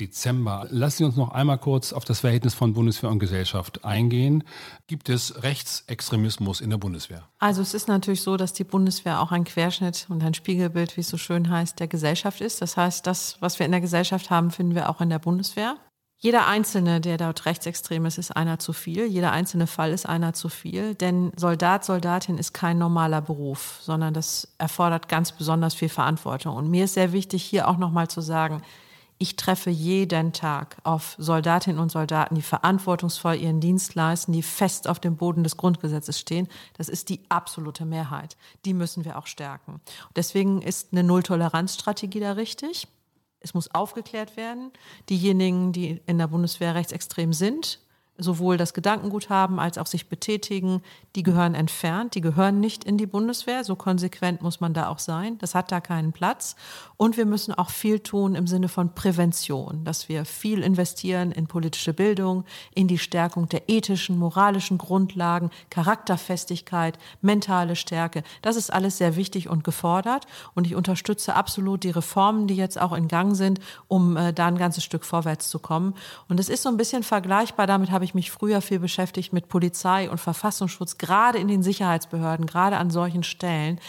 Dezember. 0.00 0.66
Lassen 0.70 0.96
Sie 0.96 1.04
uns 1.04 1.16
noch 1.16 1.32
einmal 1.32 1.58
kurz 1.58 1.92
auf 1.92 2.06
das 2.06 2.20
Verhältnis 2.20 2.54
von 2.54 2.72
Bundeswehr 2.72 3.10
und 3.10 3.18
Gesellschaft 3.18 3.84
eingehen. 3.84 4.42
Gibt 4.86 5.10
es 5.10 5.42
Rechtsextremismus 5.42 6.62
in 6.62 6.70
der 6.70 6.78
Bundeswehr? 6.78 7.28
Also 7.40 7.60
es 7.60 7.74
ist 7.74 7.88
natürlich 7.88 8.22
so, 8.22 8.38
dass 8.38 8.54
die 8.54 8.64
Bundeswehr 8.64 9.20
auch 9.20 9.32
ein 9.32 9.44
Querschnitt 9.44 10.06
und 10.08 10.24
ein 10.24 10.32
Spiegelbild, 10.32 10.96
wie 10.96 11.02
es 11.02 11.08
so 11.08 11.18
schön 11.18 11.50
heißt, 11.50 11.78
der 11.78 11.86
Gesellschaft 11.86 12.40
ist. 12.40 12.62
Das 12.62 12.78
heißt, 12.78 13.06
das, 13.06 13.36
was 13.40 13.58
wir 13.58 13.66
in 13.66 13.72
der 13.72 13.82
Gesellschaft 13.82 14.30
haben, 14.30 14.50
finden 14.50 14.74
wir 14.74 14.88
auch 14.88 15.02
in 15.02 15.10
der 15.10 15.18
Bundeswehr. 15.18 15.76
Jeder 16.22 16.46
Einzelne, 16.46 17.00
der 17.00 17.16
dort 17.16 17.46
rechtsextrem 17.46 18.04
ist, 18.04 18.18
ist 18.18 18.36
einer 18.36 18.58
zu 18.58 18.74
viel. 18.74 19.06
Jeder 19.06 19.32
einzelne 19.32 19.66
Fall 19.66 19.90
ist 19.90 20.06
einer 20.06 20.34
zu 20.34 20.50
viel. 20.50 20.94
Denn 20.94 21.32
Soldat, 21.34 21.82
Soldatin 21.82 22.36
ist 22.36 22.52
kein 22.52 22.76
normaler 22.76 23.22
Beruf, 23.22 23.78
sondern 23.80 24.12
das 24.12 24.46
erfordert 24.58 25.08
ganz 25.08 25.32
besonders 25.32 25.72
viel 25.72 25.88
Verantwortung. 25.88 26.56
Und 26.56 26.68
mir 26.70 26.84
ist 26.84 26.94
sehr 26.94 27.12
wichtig, 27.12 27.42
hier 27.42 27.68
auch 27.68 27.78
nochmal 27.78 28.08
zu 28.08 28.20
sagen, 28.20 28.60
ich 29.16 29.36
treffe 29.36 29.70
jeden 29.70 30.34
Tag 30.34 30.76
auf 30.82 31.14
Soldatinnen 31.18 31.80
und 31.80 31.90
Soldaten, 31.90 32.34
die 32.34 32.42
verantwortungsvoll 32.42 33.36
ihren 33.36 33.60
Dienst 33.60 33.94
leisten, 33.94 34.32
die 34.32 34.42
fest 34.42 34.88
auf 34.88 35.00
dem 35.00 35.16
Boden 35.16 35.42
des 35.42 35.56
Grundgesetzes 35.56 36.18
stehen. 36.18 36.48
Das 36.76 36.90
ist 36.90 37.08
die 37.08 37.20
absolute 37.30 37.86
Mehrheit. 37.86 38.36
Die 38.66 38.74
müssen 38.74 39.06
wir 39.06 39.18
auch 39.18 39.26
stärken. 39.26 39.80
Deswegen 40.16 40.60
ist 40.60 40.92
eine 40.92 41.02
Nulltoleranzstrategie 41.02 42.20
da 42.20 42.32
richtig. 42.32 42.88
Es 43.40 43.54
muss 43.54 43.74
aufgeklärt 43.74 44.36
werden. 44.36 44.70
Diejenigen, 45.08 45.72
die 45.72 46.00
in 46.06 46.18
der 46.18 46.28
Bundeswehr 46.28 46.74
rechtsextrem 46.74 47.32
sind, 47.32 47.80
sowohl 48.20 48.56
das 48.56 48.74
Gedankengut 48.74 49.30
haben 49.30 49.58
als 49.58 49.78
auch 49.78 49.86
sich 49.86 50.08
betätigen, 50.08 50.82
die 51.16 51.22
gehören 51.22 51.54
entfernt, 51.54 52.14
die 52.14 52.20
gehören 52.20 52.60
nicht 52.60 52.84
in 52.84 52.96
die 52.96 53.06
Bundeswehr. 53.06 53.64
So 53.64 53.74
konsequent 53.76 54.42
muss 54.42 54.60
man 54.60 54.74
da 54.74 54.88
auch 54.88 54.98
sein. 54.98 55.38
Das 55.38 55.54
hat 55.54 55.72
da 55.72 55.80
keinen 55.80 56.12
Platz. 56.12 56.54
Und 56.96 57.16
wir 57.16 57.26
müssen 57.26 57.52
auch 57.54 57.70
viel 57.70 58.00
tun 58.00 58.34
im 58.34 58.46
Sinne 58.46 58.68
von 58.68 58.94
Prävention, 58.94 59.84
dass 59.84 60.08
wir 60.08 60.24
viel 60.24 60.62
investieren 60.62 61.32
in 61.32 61.46
politische 61.46 61.94
Bildung, 61.94 62.44
in 62.74 62.88
die 62.88 62.98
Stärkung 62.98 63.48
der 63.48 63.68
ethischen, 63.68 64.18
moralischen 64.18 64.78
Grundlagen, 64.78 65.50
Charakterfestigkeit, 65.70 66.98
mentale 67.22 67.74
Stärke. 67.74 68.22
Das 68.42 68.56
ist 68.56 68.72
alles 68.72 68.98
sehr 68.98 69.16
wichtig 69.16 69.48
und 69.48 69.64
gefordert. 69.64 70.26
Und 70.54 70.66
ich 70.66 70.74
unterstütze 70.74 71.34
absolut 71.34 71.84
die 71.84 71.90
Reformen, 71.90 72.46
die 72.46 72.56
jetzt 72.56 72.80
auch 72.80 72.92
in 72.92 73.08
Gang 73.08 73.34
sind, 73.34 73.60
um 73.88 74.16
äh, 74.16 74.32
da 74.32 74.46
ein 74.46 74.58
ganzes 74.58 74.84
Stück 74.84 75.04
vorwärts 75.04 75.48
zu 75.48 75.58
kommen. 75.58 75.94
Und 76.28 76.38
es 76.38 76.48
ist 76.48 76.62
so 76.62 76.68
ein 76.68 76.76
bisschen 76.76 77.02
vergleichbar, 77.02 77.66
damit 77.66 77.90
habe 77.90 78.04
ich 78.04 78.09
ich 78.10 78.14
mich 78.14 78.30
früher 78.30 78.60
viel 78.60 78.80
beschäftigt 78.80 79.32
mit 79.32 79.48
Polizei 79.48 80.10
und 80.10 80.18
Verfassungsschutz, 80.18 80.98
gerade 80.98 81.38
in 81.38 81.48
den 81.48 81.62
Sicherheitsbehörden, 81.62 82.46
gerade 82.46 82.76
an 82.76 82.90
solchen 82.90 83.22
Stellen 83.22 83.80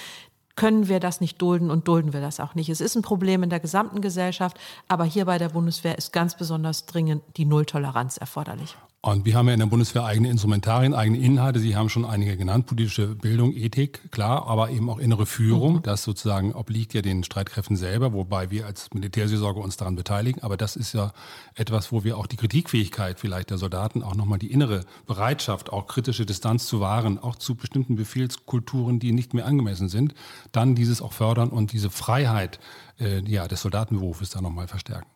können 0.55 0.87
wir 0.87 0.99
das 0.99 1.21
nicht 1.21 1.41
dulden 1.41 1.71
und 1.71 1.87
dulden 1.87 2.13
wir 2.13 2.21
das 2.21 2.39
auch 2.39 2.55
nicht. 2.55 2.69
Es 2.69 2.81
ist 2.81 2.95
ein 2.95 3.01
Problem 3.01 3.41
in 3.41 3.49
der 3.49 3.59
gesamten 3.59 4.01
Gesellschaft, 4.01 4.59
aber 4.87 5.05
hier 5.05 5.25
bei 5.25 5.37
der 5.37 5.49
Bundeswehr 5.49 5.97
ist 5.97 6.13
ganz 6.13 6.35
besonders 6.35 6.85
dringend 6.85 7.23
die 7.37 7.45
Nulltoleranz 7.45 8.17
erforderlich. 8.17 8.75
Und 9.03 9.25
wir 9.25 9.33
haben 9.33 9.47
ja 9.47 9.55
in 9.55 9.59
der 9.59 9.65
Bundeswehr 9.65 10.05
eigene 10.05 10.29
Instrumentarien, 10.29 10.93
eigene 10.93 11.17
Inhalte. 11.17 11.59
Sie 11.59 11.75
haben 11.75 11.89
schon 11.89 12.05
einige 12.05 12.37
genannt, 12.37 12.67
politische 12.67 13.15
Bildung, 13.15 13.51
Ethik, 13.51 14.11
klar, 14.11 14.45
aber 14.45 14.69
eben 14.69 14.91
auch 14.91 14.99
innere 14.99 15.25
Führung. 15.25 15.77
Mhm. 15.77 15.81
Das 15.81 16.03
sozusagen 16.03 16.53
obliegt 16.53 16.93
ja 16.93 17.01
den 17.01 17.23
Streitkräften 17.23 17.77
selber, 17.77 18.13
wobei 18.13 18.51
wir 18.51 18.67
als 18.67 18.93
Militärseelsorge 18.93 19.59
uns 19.59 19.75
daran 19.75 19.95
beteiligen. 19.95 20.43
Aber 20.43 20.55
das 20.55 20.75
ist 20.75 20.93
ja 20.93 21.13
etwas, 21.55 21.91
wo 21.91 22.03
wir 22.03 22.15
auch 22.15 22.27
die 22.27 22.35
Kritikfähigkeit 22.37 23.19
vielleicht 23.19 23.49
der 23.49 23.57
Soldaten, 23.57 24.03
auch 24.03 24.13
nochmal 24.13 24.37
die 24.37 24.51
innere 24.51 24.85
Bereitschaft, 25.07 25.73
auch 25.73 25.87
kritische 25.87 26.27
Distanz 26.27 26.67
zu 26.67 26.79
wahren, 26.79 27.17
auch 27.17 27.37
zu 27.37 27.55
bestimmten 27.55 27.95
Befehlskulturen, 27.95 28.99
die 28.99 29.13
nicht 29.13 29.33
mehr 29.33 29.47
angemessen 29.47 29.89
sind, 29.89 30.13
dann 30.51 30.75
dieses 30.75 31.01
auch 31.01 31.13
fördern 31.13 31.49
und 31.49 31.73
diese 31.73 31.89
Freiheit 31.89 32.59
äh, 32.99 33.21
ja, 33.27 33.47
des 33.47 33.63
Soldatenberufes 33.63 34.29
da 34.29 34.41
nochmal 34.41 34.67
verstärken. 34.67 35.07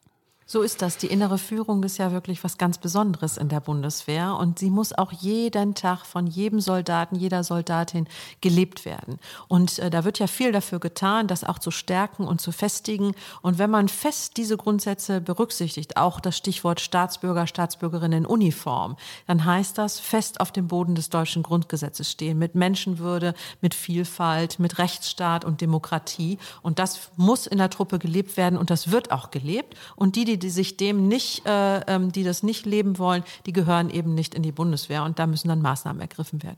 So 0.48 0.62
ist 0.62 0.84
das. 0.84 0.98
Die 0.98 1.08
innere 1.08 1.40
Führung 1.40 1.82
ist 1.84 1.98
ja 1.98 2.12
wirklich 2.12 2.44
was 2.44 2.60
ganz 2.60 2.78
Besonderes 2.78 3.38
in 3.38 3.50
der 3.50 3.62
Bundeswehr 3.62 4.36
und 4.36 4.60
sie 4.60 4.70
muss 4.70 4.94
auch 4.94 5.12
jeden 5.12 5.74
Tag 5.74 6.06
von 6.06 6.28
jedem 6.28 6.60
Soldaten, 6.60 7.16
jeder 7.16 7.44
Soldatin 7.44 8.08
gelebt 8.42 8.86
werden. 8.86 9.18
Und 9.48 9.80
äh, 9.80 9.90
da 9.90 10.04
wird 10.04 10.20
ja 10.20 10.28
viel 10.28 10.52
dafür 10.52 10.80
getan, 10.80 11.26
das 11.26 11.44
auch 11.44 11.58
zu 11.58 11.72
stärken 11.72 12.28
und 12.28 12.42
zu 12.42 12.52
festigen. 12.52 13.16
Und 13.42 13.58
wenn 13.58 13.72
man 13.72 13.88
fest 13.88 14.38
diese 14.38 14.56
Grundsätze 14.56 15.20
berücksichtigt, 15.20 15.98
auch 15.98 16.20
das 16.20 16.38
Stichwort 16.38 16.80
Staatsbürger, 16.80 17.48
Staatsbürgerinnen 17.48 18.20
in 18.20 18.26
Uniform, 18.28 18.98
dann 19.26 19.46
heißt 19.46 19.80
das 19.80 20.00
fest 20.00 20.42
auf 20.42 20.52
dem 20.52 20.68
Boden 20.68 20.94
des 20.94 21.10
deutschen 21.10 21.42
Grundgesetzes 21.42 22.12
stehen, 22.12 22.38
mit 22.38 22.54
Menschenwürde, 22.54 23.34
mit 23.62 23.74
Vielfalt, 23.74 24.60
mit 24.60 24.78
Rechtsstaat 24.78 25.44
und 25.44 25.62
Demokratie. 25.62 26.38
Und 26.62 26.78
das 26.78 27.10
muss 27.16 27.48
in 27.48 27.58
der 27.58 27.72
Truppe 27.72 27.98
gelebt 27.98 28.38
werden 28.38 28.60
und 28.60 28.70
das 28.70 28.92
wird 28.92 29.12
auch 29.12 29.32
gelebt. 29.32 29.76
Und 29.96 30.16
die, 30.16 30.26
die 30.26 30.35
die 30.38 30.50
sich 30.50 30.78
dem 30.78 31.08
nicht, 31.08 31.46
äh, 31.46 31.80
ähm, 31.88 32.12
die 32.12 32.24
das 32.24 32.44
nicht 32.44 32.66
leben 32.66 32.98
wollen, 32.98 33.24
die 33.46 33.54
gehören 33.54 33.90
eben 33.90 34.14
nicht 34.14 34.36
in 34.36 34.44
die 34.44 34.52
Bundeswehr 34.52 35.04
und 35.04 35.20
da 35.20 35.28
müssen 35.28 35.48
dann 35.48 35.62
Maßnahmen 35.62 36.02
ergriffen 36.02 36.44
werden. 36.44 36.58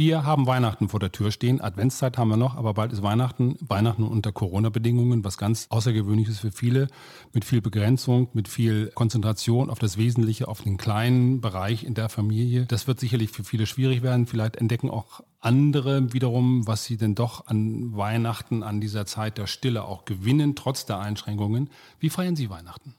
Wir 0.00 0.24
haben 0.24 0.46
Weihnachten 0.46 0.88
vor 0.88 0.98
der 0.98 1.12
Tür 1.12 1.30
stehen. 1.30 1.60
Adventszeit 1.60 2.16
haben 2.16 2.30
wir 2.30 2.38
noch, 2.38 2.56
aber 2.56 2.72
bald 2.72 2.90
ist 2.90 3.02
Weihnachten. 3.02 3.56
Weihnachten 3.60 4.04
unter 4.04 4.32
Corona-Bedingungen, 4.32 5.24
was 5.24 5.36
ganz 5.36 5.66
außergewöhnliches 5.68 6.38
für 6.38 6.52
viele. 6.52 6.86
Mit 7.34 7.44
viel 7.44 7.60
Begrenzung, 7.60 8.28
mit 8.32 8.48
viel 8.48 8.92
Konzentration 8.94 9.68
auf 9.68 9.78
das 9.78 9.98
Wesentliche, 9.98 10.48
auf 10.48 10.62
den 10.62 10.78
kleinen 10.78 11.42
Bereich 11.42 11.84
in 11.84 11.92
der 11.92 12.08
Familie. 12.08 12.64
Das 12.64 12.86
wird 12.86 12.98
sicherlich 12.98 13.30
für 13.30 13.44
viele 13.44 13.66
schwierig 13.66 14.02
werden. 14.02 14.26
Vielleicht 14.26 14.56
entdecken 14.56 14.88
auch 14.88 15.20
andere 15.38 16.14
wiederum, 16.14 16.66
was 16.66 16.84
sie 16.84 16.96
denn 16.96 17.14
doch 17.14 17.48
an 17.48 17.94
Weihnachten, 17.94 18.62
an 18.62 18.80
dieser 18.80 19.04
Zeit 19.04 19.36
der 19.36 19.48
Stille 19.48 19.84
auch 19.84 20.06
gewinnen, 20.06 20.54
trotz 20.54 20.86
der 20.86 21.00
Einschränkungen. 21.00 21.68
Wie 21.98 22.08
feiern 22.08 22.36
Sie 22.36 22.48
Weihnachten? 22.48 22.94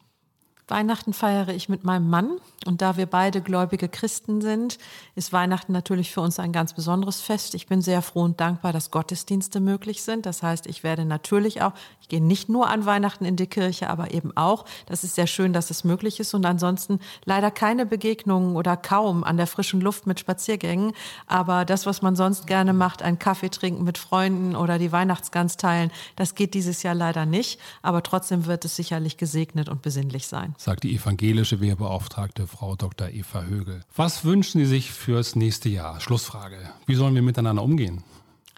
Weihnachten 0.71 1.11
feiere 1.11 1.49
ich 1.49 1.67
mit 1.67 1.83
meinem 1.83 2.09
Mann 2.09 2.39
und 2.65 2.81
da 2.81 2.95
wir 2.95 3.05
beide 3.05 3.41
gläubige 3.41 3.89
Christen 3.89 4.39
sind, 4.39 4.77
ist 5.15 5.33
Weihnachten 5.33 5.73
natürlich 5.73 6.11
für 6.11 6.21
uns 6.21 6.39
ein 6.39 6.53
ganz 6.53 6.73
besonderes 6.73 7.19
Fest. 7.19 7.55
Ich 7.55 7.67
bin 7.67 7.81
sehr 7.81 8.01
froh 8.01 8.21
und 8.21 8.39
dankbar, 8.39 8.71
dass 8.71 8.89
Gottesdienste 8.89 9.59
möglich 9.59 10.01
sind. 10.01 10.25
Das 10.25 10.41
heißt, 10.41 10.67
ich 10.67 10.81
werde 10.81 11.03
natürlich 11.03 11.61
auch, 11.61 11.73
ich 11.99 12.07
gehe 12.07 12.23
nicht 12.23 12.47
nur 12.47 12.69
an 12.69 12.85
Weihnachten 12.85 13.25
in 13.25 13.35
die 13.35 13.47
Kirche, 13.47 13.89
aber 13.89 14.13
eben 14.13 14.35
auch. 14.37 14.63
Das 14.85 15.03
ist 15.03 15.15
sehr 15.15 15.27
schön, 15.27 15.51
dass 15.51 15.71
es 15.71 15.83
möglich 15.83 16.21
ist 16.21 16.33
und 16.33 16.45
ansonsten 16.45 16.99
leider 17.25 17.51
keine 17.51 17.85
Begegnungen 17.85 18.55
oder 18.55 18.77
kaum 18.77 19.25
an 19.25 19.35
der 19.35 19.47
frischen 19.47 19.81
Luft 19.81 20.07
mit 20.07 20.21
Spaziergängen. 20.21 20.93
Aber 21.27 21.65
das, 21.65 21.85
was 21.85 22.01
man 22.01 22.15
sonst 22.15 22.47
gerne 22.47 22.71
macht, 22.71 23.01
einen 23.01 23.19
Kaffee 23.19 23.49
trinken 23.49 23.83
mit 23.83 23.97
Freunden 23.97 24.55
oder 24.55 24.79
die 24.79 24.93
Weihnachtsgans 24.93 25.57
teilen, 25.57 25.91
das 26.15 26.33
geht 26.33 26.53
dieses 26.53 26.81
Jahr 26.81 26.95
leider 26.95 27.25
nicht. 27.25 27.59
Aber 27.81 28.03
trotzdem 28.03 28.45
wird 28.45 28.63
es 28.63 28.77
sicherlich 28.77 29.17
gesegnet 29.17 29.67
und 29.67 29.81
besinnlich 29.81 30.27
sein 30.27 30.55
sagt 30.61 30.83
die 30.83 30.95
evangelische 30.95 31.59
Wehrbeauftragte 31.59 32.45
Frau 32.45 32.75
Dr. 32.75 33.09
Eva 33.09 33.43
Högel. 33.43 33.81
Was 33.95 34.25
wünschen 34.25 34.59
Sie 34.59 34.67
sich 34.67 34.91
fürs 34.91 35.35
nächste 35.35 35.69
Jahr? 35.69 35.99
Schlussfrage. 35.99 36.57
Wie 36.85 36.93
sollen 36.93 37.15
wir 37.15 37.23
miteinander 37.23 37.63
umgehen? 37.63 38.03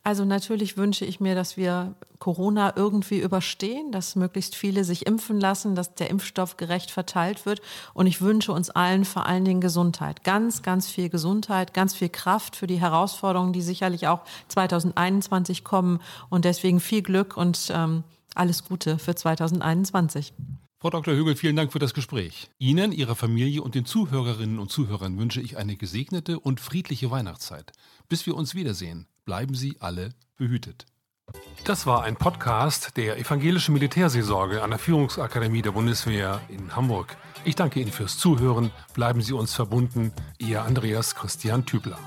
Also 0.03 0.25
natürlich 0.25 0.75
wünsche 0.75 1.05
ich 1.05 1.21
mir, 1.21 1.33
dass 1.33 1.55
wir 1.55 1.95
Corona 2.19 2.73
irgendwie 2.75 3.19
überstehen, 3.19 3.93
dass 3.93 4.17
möglichst 4.17 4.53
viele 4.53 4.83
sich 4.83 5.05
impfen 5.05 5.39
lassen, 5.39 5.75
dass 5.75 5.95
der 5.95 6.09
Impfstoff 6.09 6.57
gerecht 6.57 6.91
verteilt 6.91 7.45
wird. 7.45 7.61
Und 7.93 8.07
ich 8.07 8.21
wünsche 8.21 8.51
uns 8.51 8.69
allen 8.69 9.05
vor 9.05 9.25
allen 9.25 9.45
Dingen 9.45 9.61
Gesundheit. 9.61 10.25
Ganz, 10.25 10.61
ganz 10.61 10.89
viel 10.89 11.07
Gesundheit, 11.07 11.73
ganz 11.73 11.95
viel 11.95 12.09
Kraft 12.09 12.57
für 12.57 12.67
die 12.67 12.81
Herausforderungen, 12.81 13.53
die 13.53 13.61
sicherlich 13.61 14.09
auch 14.09 14.23
2021 14.49 15.63
kommen. 15.63 16.01
Und 16.29 16.43
deswegen 16.43 16.81
viel 16.81 17.01
Glück 17.01 17.37
und 17.37 17.71
ähm, 17.73 18.03
alles 18.35 18.65
Gute 18.65 18.99
für 18.99 19.15
2021. 19.15 20.33
Frau 20.83 20.89
Dr. 20.89 21.13
Högel, 21.13 21.37
vielen 21.37 21.55
Dank 21.55 21.71
für 21.71 21.79
das 21.79 21.93
Gespräch. 21.93 22.49
Ihnen, 22.59 22.91
Ihrer 22.91 23.15
Familie 23.15 23.61
und 23.61 23.73
den 23.73 23.85
Zuhörerinnen 23.85 24.59
und 24.59 24.69
Zuhörern 24.69 25.17
wünsche 25.17 25.39
ich 25.39 25.55
eine 25.55 25.77
gesegnete 25.77 26.41
und 26.41 26.59
friedliche 26.59 27.09
Weihnachtszeit. 27.09 27.71
Bis 28.09 28.25
wir 28.25 28.35
uns 28.35 28.53
wiedersehen, 28.53 29.07
bleiben 29.23 29.55
Sie 29.55 29.77
alle 29.79 30.09
behütet. 30.35 30.85
Das 31.63 31.85
war 31.87 32.03
ein 32.03 32.17
Podcast 32.17 32.97
der 32.97 33.17
Evangelischen 33.17 33.71
Militärseelsorge 33.71 34.61
an 34.61 34.71
der 34.71 34.79
Führungsakademie 34.79 35.61
der 35.61 35.71
Bundeswehr 35.71 36.41
in 36.49 36.75
Hamburg. 36.75 37.15
Ich 37.45 37.55
danke 37.55 37.79
Ihnen 37.79 37.93
fürs 37.93 38.17
Zuhören. 38.17 38.69
Bleiben 38.93 39.21
Sie 39.21 39.31
uns 39.31 39.53
verbunden. 39.53 40.11
Ihr 40.37 40.63
Andreas 40.63 41.15
Christian 41.15 41.65
Tübler. 41.65 41.97